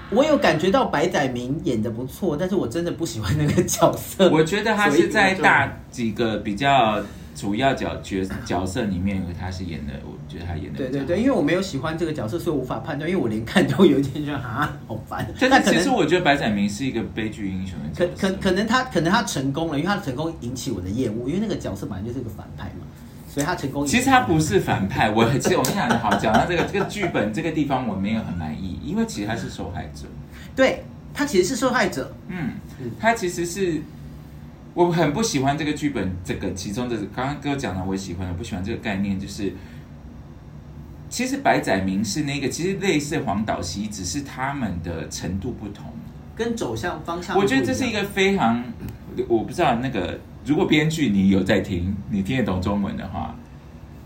[0.09, 4.29] 我有感觉到白载明演的不错，但是我真的不喜欢那个角色。
[4.29, 7.01] 我觉得他是在大几个比较
[7.35, 10.77] 主要角角角色里面，他是演的，我觉得他演的。
[10.77, 15.27] 对对对，因为我没有喜欢这个角色，所以我无法判断，因为我连看都有一点觉得啊，好烦。
[15.41, 18.29] 那但是其实我觉得白展明是一个悲剧英雄的可。
[18.29, 22.85] 可可能他可能他成功了，因为他的成功引起我的厌恶，因为那个角色本来就是个反派嘛，
[23.27, 23.85] 所以他成功。
[23.85, 30.05] 其实他不是反派，我其实我跟你讲，好讲到这个 这个剧本这个地方我没有很满意，因为其实他是受害者。
[30.55, 32.13] 对他其实是受害者。
[32.27, 32.51] 嗯，
[32.99, 33.81] 他其实是
[34.73, 39.53] 我很不喜欢这个剧本，这个其中的刚刚跟我讲了，我也喜欢，我不喜欢这个概念，就是
[41.09, 45.85] 其实白载明是那个，其实类似黄岛西，只是他们的程度不同。
[46.35, 48.63] 跟走向方向，我觉得这是一个非常，
[49.27, 53.35] 我不知道那个，如果编剧你有在听，你听得懂中文的话，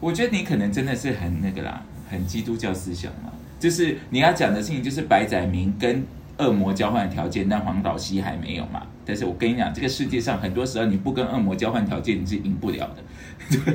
[0.01, 3.31] 我觉得你可能真的是很那个啦，很基督教思想嘛。
[3.57, 6.05] 就是你要讲的事情，就是白载明跟
[6.37, 8.85] 恶魔交换的条件，但黄岛西还没有嘛。
[9.07, 13.73] 但是我跟你讲，这个世界上很多时候你不跟恶魔交换条件，你是赢不了的。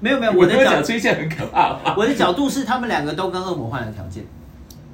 [0.00, 1.94] 没 有没有，我 我的角出现很可怕。
[1.96, 4.22] 我的角度是他们两个都跟恶魔换了条件。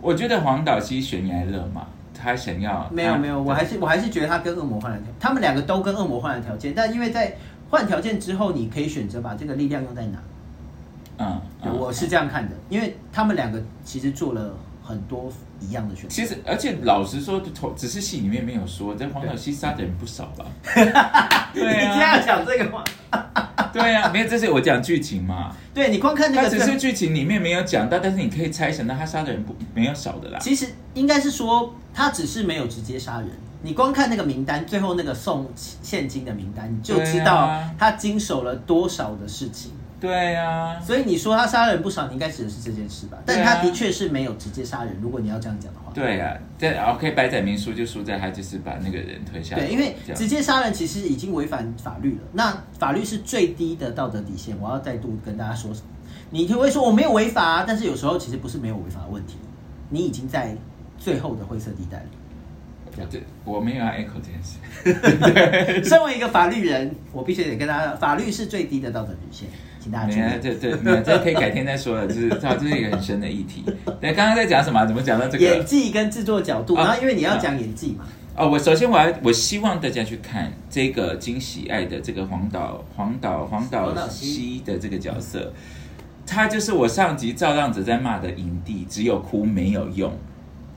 [0.00, 7.36] 我觉得黄岛西悬崖勒马，他想要他没有没有，我还是我还是觉得他跟恶魔换了条，他们两个都跟恶魔换了条件，但因为在
[7.68, 10.18] 换条件之后，你可以选择把这个力量用在哪。
[11.18, 14.54] 嗯，嗯我是这样看的，因为他们两个其实做了
[14.86, 16.08] 很多一样的选择。
[16.08, 20.44] 其实，而且老实说，头只是戏里面没有说，在黄岛西杀的人不少吧？
[21.52, 22.84] 你对这样啊，讲这个话，
[23.72, 25.54] 对啊，没有，这是我讲剧情嘛。
[25.74, 30.38] 对你光看那个最只是剧情里面没有讲到，但是你可以猜想到他杀的人不没有少的啦。
[30.38, 33.28] 其实应该是说，他只是没有直接杀人。
[33.62, 35.50] 你光看那个名单，最后那个送
[35.82, 39.72] 现金的名单，你就知道他经手了多少的事情。
[39.98, 43.18] 对啊，所以你说他杀人不少，你应该指的是这件事吧？
[43.24, 44.96] 但对啊他的确是没有直接杀人。
[45.00, 49.62] 如果你要这样讲的话，对啊，在 OK 白载明输就输在他就是把那个人推下来。
[49.64, 52.20] 对，因为直接杀人其实已经违反法律了。
[52.32, 54.54] 那法律是最低的道德底线。
[54.60, 55.70] 我要再度跟大家说？
[56.30, 59.36] 你就会说我没有违法、啊，但是有时候其实不是没有违法的问题，
[59.90, 60.54] 你已经在
[60.98, 63.06] 最后的灰色地带了。
[63.10, 65.84] 这我没有要 echo 这件事。
[65.88, 69.48] 身为一个法律人，我必须得跟大家，法律是最低的道德底线，
[69.86, 70.40] 请大家注意。
[70.42, 72.06] 这这没有，这可以改天再说了。
[72.08, 73.64] 就是 这这是一个很深的议题。
[74.00, 74.84] 对，刚刚在讲什么？
[74.84, 75.64] 怎么讲到这个演个？
[75.64, 78.04] 技跟制作角度，啊然后因为你要讲演技嘛，
[78.36, 85.52] 哦，我首先我要我希望大家去看这个金喜爱的这个黄岛黄岛黄岛西西的这个角色，
[86.26, 90.12] 他就是我上集赵浪子在骂的影帝，只有哭没有用。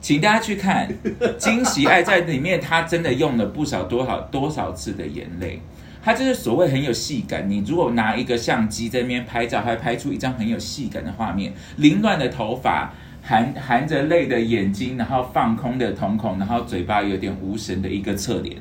[0.00, 0.88] 请大家去看
[1.36, 5.60] 金喜爱在里面，他真的用了不少多少多少次的眼泪。
[6.02, 7.48] 它就是所谓很有戏感。
[7.48, 12.92] 你如果拿一个相机在那边拍照，还拍出一张很有戏感的画面，凌乱的头发，
[13.22, 18.56] 含含着泪的眼睛，然后放空的瞳孔，然后嘴巴有点无神的一个侧脸。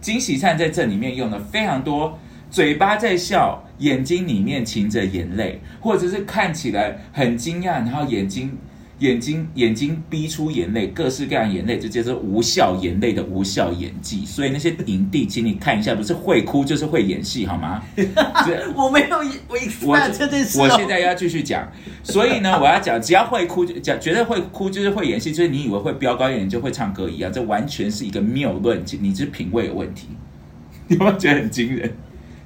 [0.00, 2.16] 金喜善在这里面用了非常多，
[2.50, 8.56] 嘴巴在笑，眼睛里面噙着眼泪，或者是看起来很惊讶，然后眼睛
[8.98, 14.26] 眼睛眼睛逼出眼泪，各式各样的眼泪，这就是无效眼泪的无效演技。
[14.26, 17.80] 所以那些影帝，请你看一下，不是会哭就是会演戏，好吗？
[17.96, 19.18] 这我没有
[19.48, 20.44] 我我这件。
[20.58, 21.70] 我现在要继续讲，
[22.02, 30.08] 所以呢，我要讲，只要会哭，就讲觉得会哭就是会演戏，就是你以为会飙高音就会唱歌一样，这完全是一个谬论，你这品味有问题，
[30.88, 31.92] 你有没有觉得很惊人？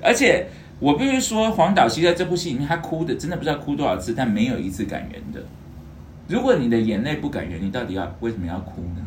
[0.03, 0.46] 而且
[0.78, 5.42] 我必须说，黄岛西在这部戏里面，他哭的真的不知道哭多少次，但没有一次感人的。
[6.33, 9.07] 如果你的眼泪不感人，你到底要为什么要哭呢？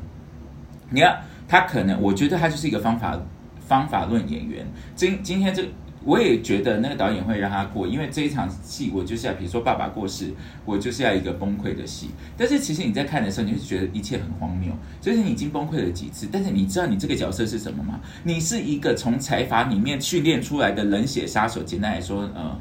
[0.91, 1.17] 你要
[1.47, 3.19] 他可能，我觉得他就是一个方法
[3.67, 4.63] 方法论演员。
[4.95, 5.67] 今今天这，
[6.03, 10.31] 我也觉得那个导演会让他过，因为这一场戏我就是要，比如说爸爸过世，
[10.65, 12.11] 我就是要一个崩溃的戏。
[12.37, 14.71] 但是其实你在看的时候，你会觉得一切很荒谬，
[15.01, 16.27] 就是你已经崩溃了几次。
[16.31, 17.99] 但是你知道你这个角色是什么吗？
[18.23, 21.63] 你是一个从财阀里面训练出来的冷血杀手。
[21.63, 22.55] 简单来说，呃，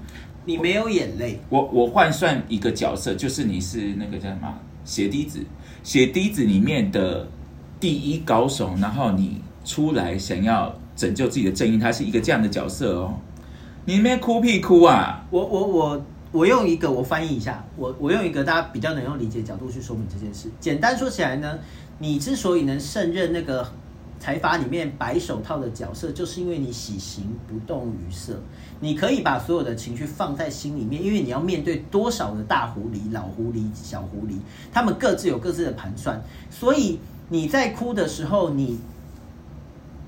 [0.45, 5.41] 你没有眼泪，我我换算一个角色，就是你是那个叫什么血滴子，
[5.83, 7.27] 血滴子里面的
[7.81, 13.15] 第一高手，然后你出来想要拯救自己的正义，他是一个这样的角色哦。
[13.87, 15.27] 你那边哭屁哭啊！
[15.31, 20.51] 我我我我用一个我翻译一下，我我用一个大家比较能用理解的角度去说明这件事。
[20.61, 21.59] 简单说起来呢，
[21.99, 23.67] 你之所以能胜任那个
[24.25, 28.41] 财阀里面白手套的角色，就是因为你喜形不动于色，
[28.81, 34.39] 你可以把所有的情绪放在心里面，因为你要面对多少的大狐狸、老狐狸、小狐狸，
[34.73, 36.19] 他们各自有各自的盘算，
[36.51, 36.99] 所以
[37.29, 38.79] 你在哭的时候，你。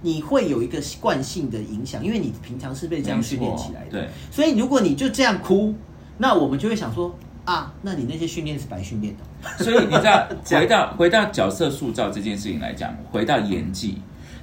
[0.02, 3.90] 你会有一个惯性的影响，因为你平常是被这样训练起来的。
[3.90, 5.74] 对，所以如果你就这样哭，
[6.18, 7.12] 那我们就会想说
[7.46, 9.22] 啊，那你那些训练是白训练的。
[9.64, 13.98] 所以你知道，回到回到角色塑造这件事情来讲，回到演技，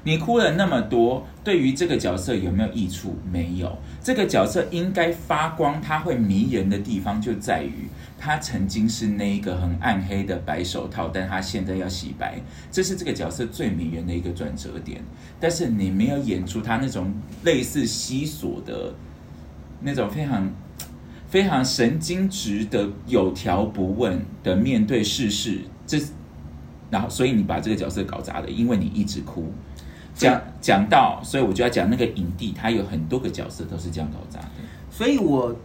[0.06, 3.18] 你哭了那么多，对于这个角色有没有益处？
[3.30, 3.78] 没有。
[4.02, 12.40] 这个角色应该发光，他会迷人的地方就在于，他曾经是那一个很暗黑的白手套，但他现在要洗白，
[12.72, 15.04] 这是这个角色最迷人的一个转折点。
[15.42, 18.94] 但是你没有演出他那种类似西索的
[19.82, 20.50] 那种非常。
[21.34, 26.00] 非常神经质的、有条不紊的面对世事，这，
[26.92, 29.52] 然后所以你把这个角色搞砸了，因为你一直哭。
[30.14, 34.48] 讲讲到，所以我就要讲那个影帝，他有很多个角色都是这样搞砸的。
[34.92, 35.56] 所以我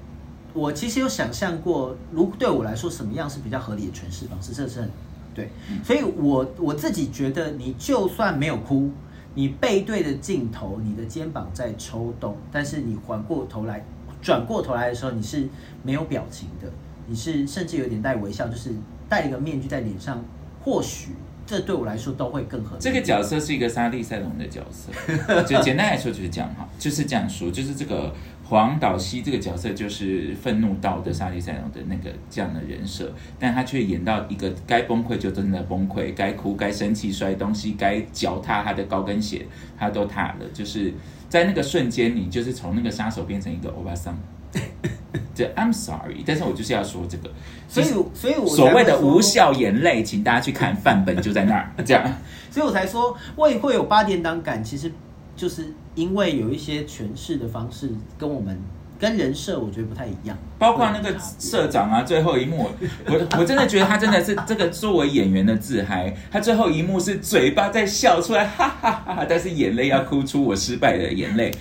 [0.55, 4.91] 我其实有想象过，如对我来说，什么样是比较合理的诠释方式，这是很
[5.35, 5.51] 对。
[5.85, 8.91] 所以我我自己觉得，你就算没有哭，
[9.35, 13.85] 你背对着镜头，你的肩膀在抽动，但是你缓过头来。
[14.21, 15.49] 转过头来的时候，你是
[15.83, 16.71] 没有表情的，
[17.07, 18.71] 你是甚至有点带微笑，就是
[19.09, 20.25] 戴一个面具在脸上，
[20.63, 21.13] 或许
[21.47, 22.83] 这对我来说都会更合理。
[22.83, 28.13] 这个角色是一个莎莉赛隆的角色，就简单来说就是这样哈，就是这样说，就是这个
[28.45, 39.47] 黄岛西这个角色就是愤怒到的莎莉赛隆的那个这样的人设，但他却演到一个该崩溃就真的崩溃，该哭该生气摔东西该脚踏他的高跟鞋
[39.79, 40.93] 他都踏了，就是
[41.29, 44.17] 在那个瞬间你就是从那个杀手变成一个欧巴桑。
[45.35, 47.31] 对 I'm sorry，但是我就是要说这个，
[47.69, 52.05] 所以所以我所谓的无效眼泪，请大家去看范本，就在那儿， 这样。
[52.51, 54.91] 所以我才说会会有八点档感，其实
[55.37, 58.59] 就是因为有一些诠释的方式跟我们
[58.99, 62.69] 跟人设我觉得不太一样，包括那个社长啊，最后一幕，
[63.07, 71.53] 我我真的觉得他真的是这个作为演员的自嗨，他最后一幕是嘴巴在笑出来，哈哈哈哈，但是眼泪要哭出我失败的眼泪，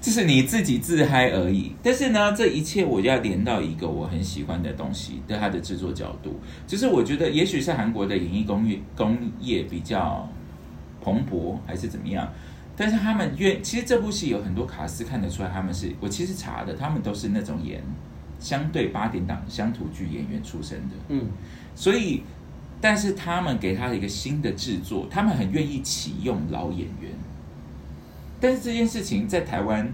[0.00, 1.72] 这是你自己自嗨而已。
[1.80, 10.28] 但是呢，这一切我要连到一个我很喜欢的东西对它的制作角度，就是我觉得也许是韩国的演艺工业工业比较
[11.00, 12.28] 蓬勃，还是怎么样。
[12.80, 17.82] 但是他们愿，其实这部戏有很多卡司看得出来，他们是我其实查的，他们都是那种演
[18.38, 21.26] 相对八点档乡土剧演员出身的，嗯，
[21.74, 22.22] 所以，
[22.80, 27.12] 但是他们给他的一个新的制作，他们很愿意启用老演员。
[28.40, 29.92] 但是这件事情在台湾，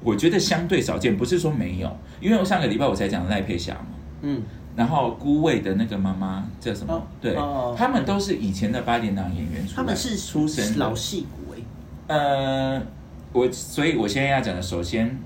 [0.00, 3.86] 我觉得相对少见，不是说没有，因为我上个礼拜我才讲赖佩霞嘛，
[4.20, 4.42] 嗯，
[4.76, 6.92] 然后孤味的那个妈妈叫什么？
[6.92, 7.74] 哦对，哦。
[7.78, 11.44] 他们都是以前的八点档演员他们是出身老戏骨。
[11.45, 11.45] 哎、
[12.06, 12.80] 呃，
[13.32, 15.18] 我所以，我现在要讲的，首先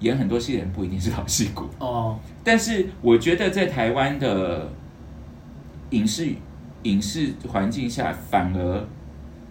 [0.00, 4.70] 演很多戏的人不一定是老戏骨，哦，但是我觉得在台湾的
[5.90, 6.28] 影视
[6.84, 8.86] 影视环境下，反而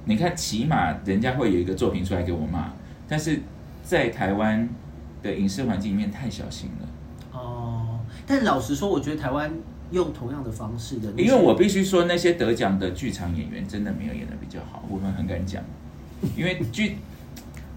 [0.05, 2.71] 你看，起码人家会有一个作品出来给我骂，
[3.07, 3.39] 但是
[3.83, 4.67] 在台湾
[5.21, 7.39] 的影视环境里面太小心了。
[7.39, 9.51] 哦，但老实说，我觉得台湾
[9.91, 15.63] 用同样的方式的，因为我必须说，那些得奖的剧场演员真的没有演的比较好，我们很敢讲，
[16.35, 16.97] 因为剧，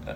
[0.05, 0.13] 呃，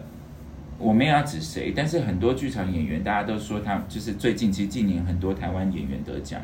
[0.77, 6.41] 我没有要指谁，但是很多剧场演员，大家都说他就是最近其实近年很多台湾演员得奖，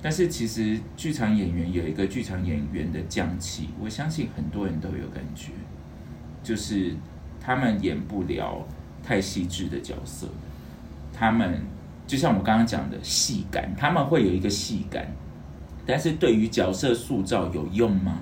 [0.00, 5.52] 但是其实剧场演员有一个剧场演员的匠气，我相信很多人都有感觉，
[6.42, 6.94] 就是
[7.40, 8.66] 他们演不了
[9.02, 10.28] 太细致的角色，
[11.12, 11.60] 他们
[12.06, 15.06] 就像我刚刚讲的戏感，他们会有一个戏感，
[15.84, 18.20] 但是对于角色塑造有用吗？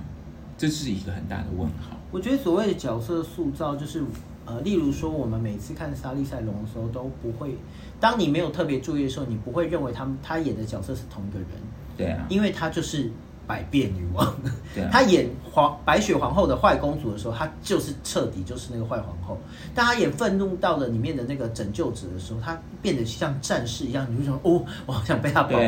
[0.56, 1.99] 这是一个很大的问号。
[2.10, 4.02] 我觉得所谓的角色塑造，就是
[4.44, 7.56] 呃，例如说，我们每次看莎莉赛隆的时候，都不会，
[8.00, 11.48] 当你没有特别注意的时候，你不会认为他们他演的角色是同一个人，
[11.96, 13.10] 对啊，因为他就是
[13.46, 14.26] 百变女王。
[14.74, 19.38] 对啊 她演皇白雪皇后的坏公主的时候，她就是彻底就是那个坏皇后。
[19.74, 25.64] 但她演愤怒到了里面的那个拯救者的时候，她变得像战士一样，你就想哦，我好想被她保护。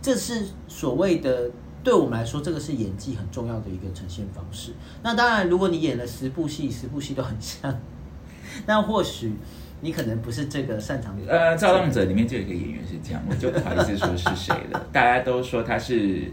[0.00, 1.48] 这是所谓的，
[1.82, 4.72] 对我们来说，这个是演技很重要的一个呈现方式。
[5.02, 7.80] 那当然，如果你演了十部戏，十部戏都很像，
[8.66, 9.32] 那或许
[9.80, 11.32] 你可能不是这个擅长的。
[11.32, 14.86] 呃，《造浪者》里面就有一个演员是这样，我就不好意思说是谁了。
[14.92, 16.30] 大家都说他是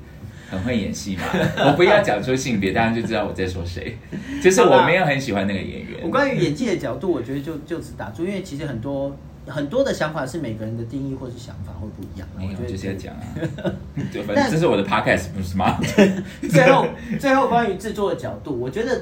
[0.51, 1.23] 很会演戏嘛，
[1.65, 3.97] 我不要讲出性别，大家就知道我在说谁。
[4.43, 5.99] 就是我没有很喜欢那个演员。
[6.03, 9.17] 我关于演技的角度，我觉得就就此打住，因为其实很多
[9.49, 12.27] 很多的想法是每个人的定义或是想法会不一样。
[12.37, 13.21] 没有就是要讲啊，
[14.13, 15.79] 对反正这是我的 podcast 不是吗？
[16.49, 16.85] 最后，
[17.19, 19.01] 最后关于制作的角度，我觉得，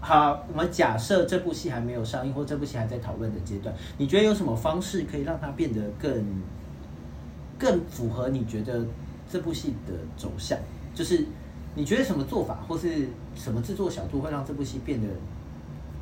[0.00, 6.24] 好，我们假设这部戏还没有上映，或这部戏还在讨论的阶段，你觉得有什么方式可以让它变得更
[7.58, 8.84] 更符合你觉得
[9.30, 10.58] 这部戏的走向？
[10.94, 11.24] 就是
[11.74, 15.06] 你觉得什么做法，或是什么制作角度会让这部戏变得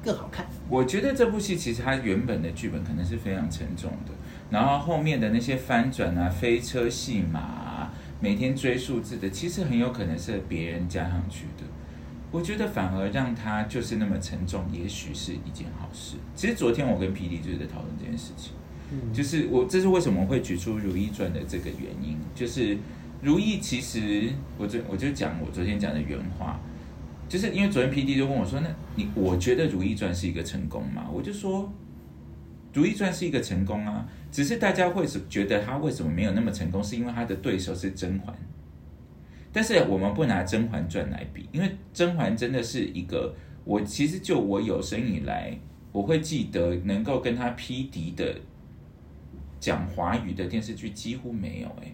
[0.04, 0.46] 更好看？
[0.68, 4.12] 我觉得这部戏其实它原本的剧本可能是非常沉重的，
[4.50, 11.64] 然后后面的那些翻转啊、飞车戏码、啊、每天追数字的，其实很有可能是别人加上去的。
[12.30, 16.16] 我觉得反而让它就是那么沉重，也许是一件好事。
[16.34, 18.52] 其实昨天我跟 PD 就是在讨论这件事情。
[18.90, 22.76] 嗯，就是我这是为什么会举出《如懿传》的这个原因，就是
[23.22, 26.60] 如懿其实我昨我就讲我昨天讲的原话，
[27.34, 31.10] 就是因为昨天 P D 就问我说，那你我觉得《如懿传》是一个成功吗？
[31.12, 31.62] 我就说，
[32.72, 38.32] 《如懿传》是一个成功啊，只是大家会是觉得他为什么没有那么成功，是因为他的对手是甄嬛。
[39.52, 45.58] 但是我们不拿《甄嬛传》来比，因为甄嬛真的是一个我其实就我有生以来，
[45.90, 48.32] 我会记得能够跟他匹敌的
[49.58, 51.92] 讲华语的电视剧几乎没有哎、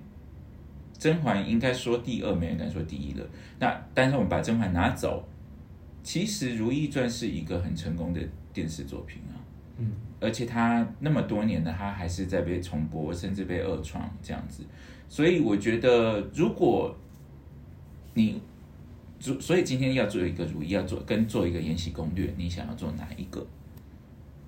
[0.98, 3.26] 甄嬛应该说第二，没人敢说第一了。
[3.58, 5.26] 那但是我们把甄嬛拿走，
[6.02, 8.20] 其实《如懿传》是一个很成功的
[8.52, 9.34] 电视作品啊。
[9.78, 14.64] 嗯，而且它那么多年了，它还是在被重播，甚至被二创这样子。
[15.08, 16.94] 所以我觉得，如果
[18.14, 18.40] 你，
[19.18, 23.46] 所所以今天要做一个如意，要做跟做一个延禧攻略，你想要做哪一个？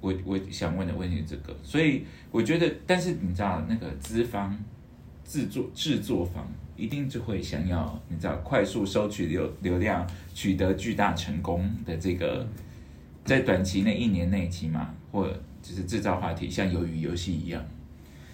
[0.01, 4.57] 我我想问的问题是这个，所以我觉得，但是你知道，那个资方
[5.33, 12.47] 制作制作方一定就会想要，你知道，快速收取流流量，取得巨大成功的这个，
[13.25, 15.27] 在短期内一年内起码，或
[15.63, 17.65] 就是制造话题，像鱿鱼游戏一样，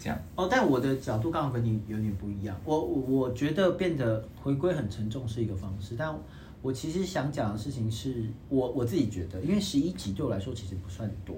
[0.00, 0.18] 这样。
[0.34, 2.60] 哦，但我的角度刚好跟你有点不一样。
[2.64, 6.12] 我我我觉得变得回归很沉重是一个方式，但
[6.60, 11.36] 我其实想讲的事情是我我自己觉得，因为十一集对我来说其实不算多。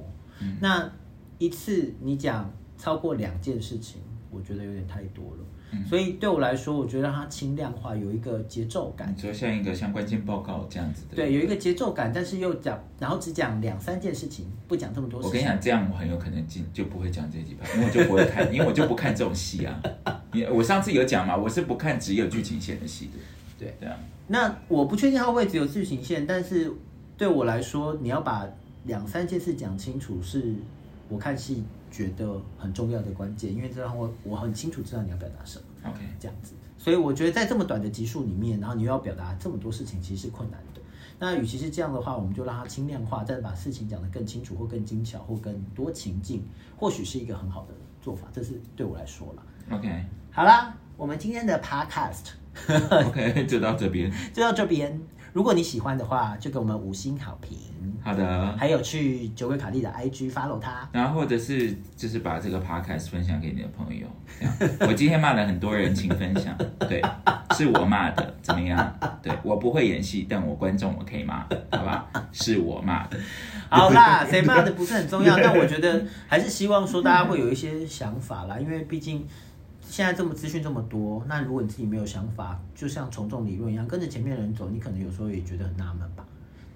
[0.58, 0.90] 那
[1.36, 4.00] 一次你讲超过两件事情，
[4.30, 5.44] 我觉得有点太多了。
[5.88, 11.14] 所以对我来说，我觉得它轻量化，有一个节奏感，就像一个像关键报告这样子的。
[11.14, 15.20] 对，有一个节奏感，但是又讲，然后只讲两三件事情，不讲这么多。
[15.20, 19.80] 我跟你讲，这样我很有可能进就不会讲这几排， 因为我就不会看，因为我就不看这种戏啊。
[20.32, 23.12] 你我上次有讲嘛，我是不看只有剧情线的戏的。
[23.58, 23.96] 对，这样。
[24.26, 26.72] 那我不确定它会只有剧情线，但是
[27.16, 28.46] 对我来说，你要把。
[28.84, 30.54] 两三件事讲清楚是
[31.06, 35.64] 我看戏觉得很重要的关键，因为这让我我很清楚知道你要表达什么。
[35.90, 40.80] OK，这样子，所以我觉得在这么短的集数里面，然后你又要表达这么多事情，其实是困难的。
[41.18, 46.42] 那与其是这样的话，我们就让它轻量化，再把事情讲得更清楚，或更精巧，或更多情境，
[46.76, 48.28] 或许是一个很好的做法。
[48.32, 49.42] 这是对我来说了。
[49.70, 55.00] OK，好啦，我们今天的 Podcast，OK， 就到这边， 就到这边。
[55.32, 57.56] 如果你喜欢的话，就给我们五星好评。
[58.02, 58.56] 好的。
[58.56, 64.06] 还有去酒鬼卡利的 IG follow 他，然后或者是就是把这个 podcast 分享给你的朋友。
[64.80, 66.56] 我今天骂了很多人，请分享。
[66.88, 67.02] 对，
[67.54, 68.98] 是我骂的，怎么样？
[69.22, 72.06] 对我不会演戏，但我观众我可以骂，好吧？
[72.32, 73.18] 是我骂的。
[73.68, 79.26] 好啦，谁骂的不是很重要，但我觉得还是希望说大家会有一些想法啦，因为毕竟。
[79.90, 86.24] 现在这么资讯这么多，那如果你自己没有想法，就像从众理论一样，跟着前面的人走，你可能有时候也觉得很纳闷吧。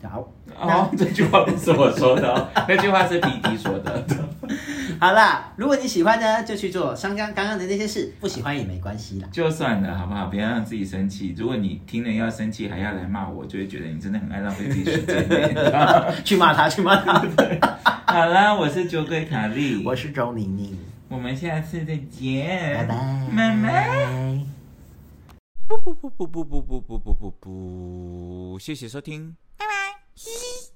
[0.02, 4.04] 好，那这句话不是我说的， 那句话是皮迪说的。
[5.00, 10.26] 好啦，如果你喜欢呢，就去做刚刚刚刚的那些事；不喜欢也没关系啦，就算了，好不好？
[10.26, 11.34] 不要让自己生气。
[11.38, 15.26] 如果你听了要生气，还要来骂我，就会觉得你真的很爱浪费自己时间。
[16.22, 17.24] 去骂他，去骂他。
[18.04, 20.76] 好啦，我是酒鬼卡莉，我是周宁宁。
[21.09, 24.44] 我们下次再见，拜拜，妈妈。
[25.66, 30.73] 不不不不不不不不不不不，谢谢收听，拜拜。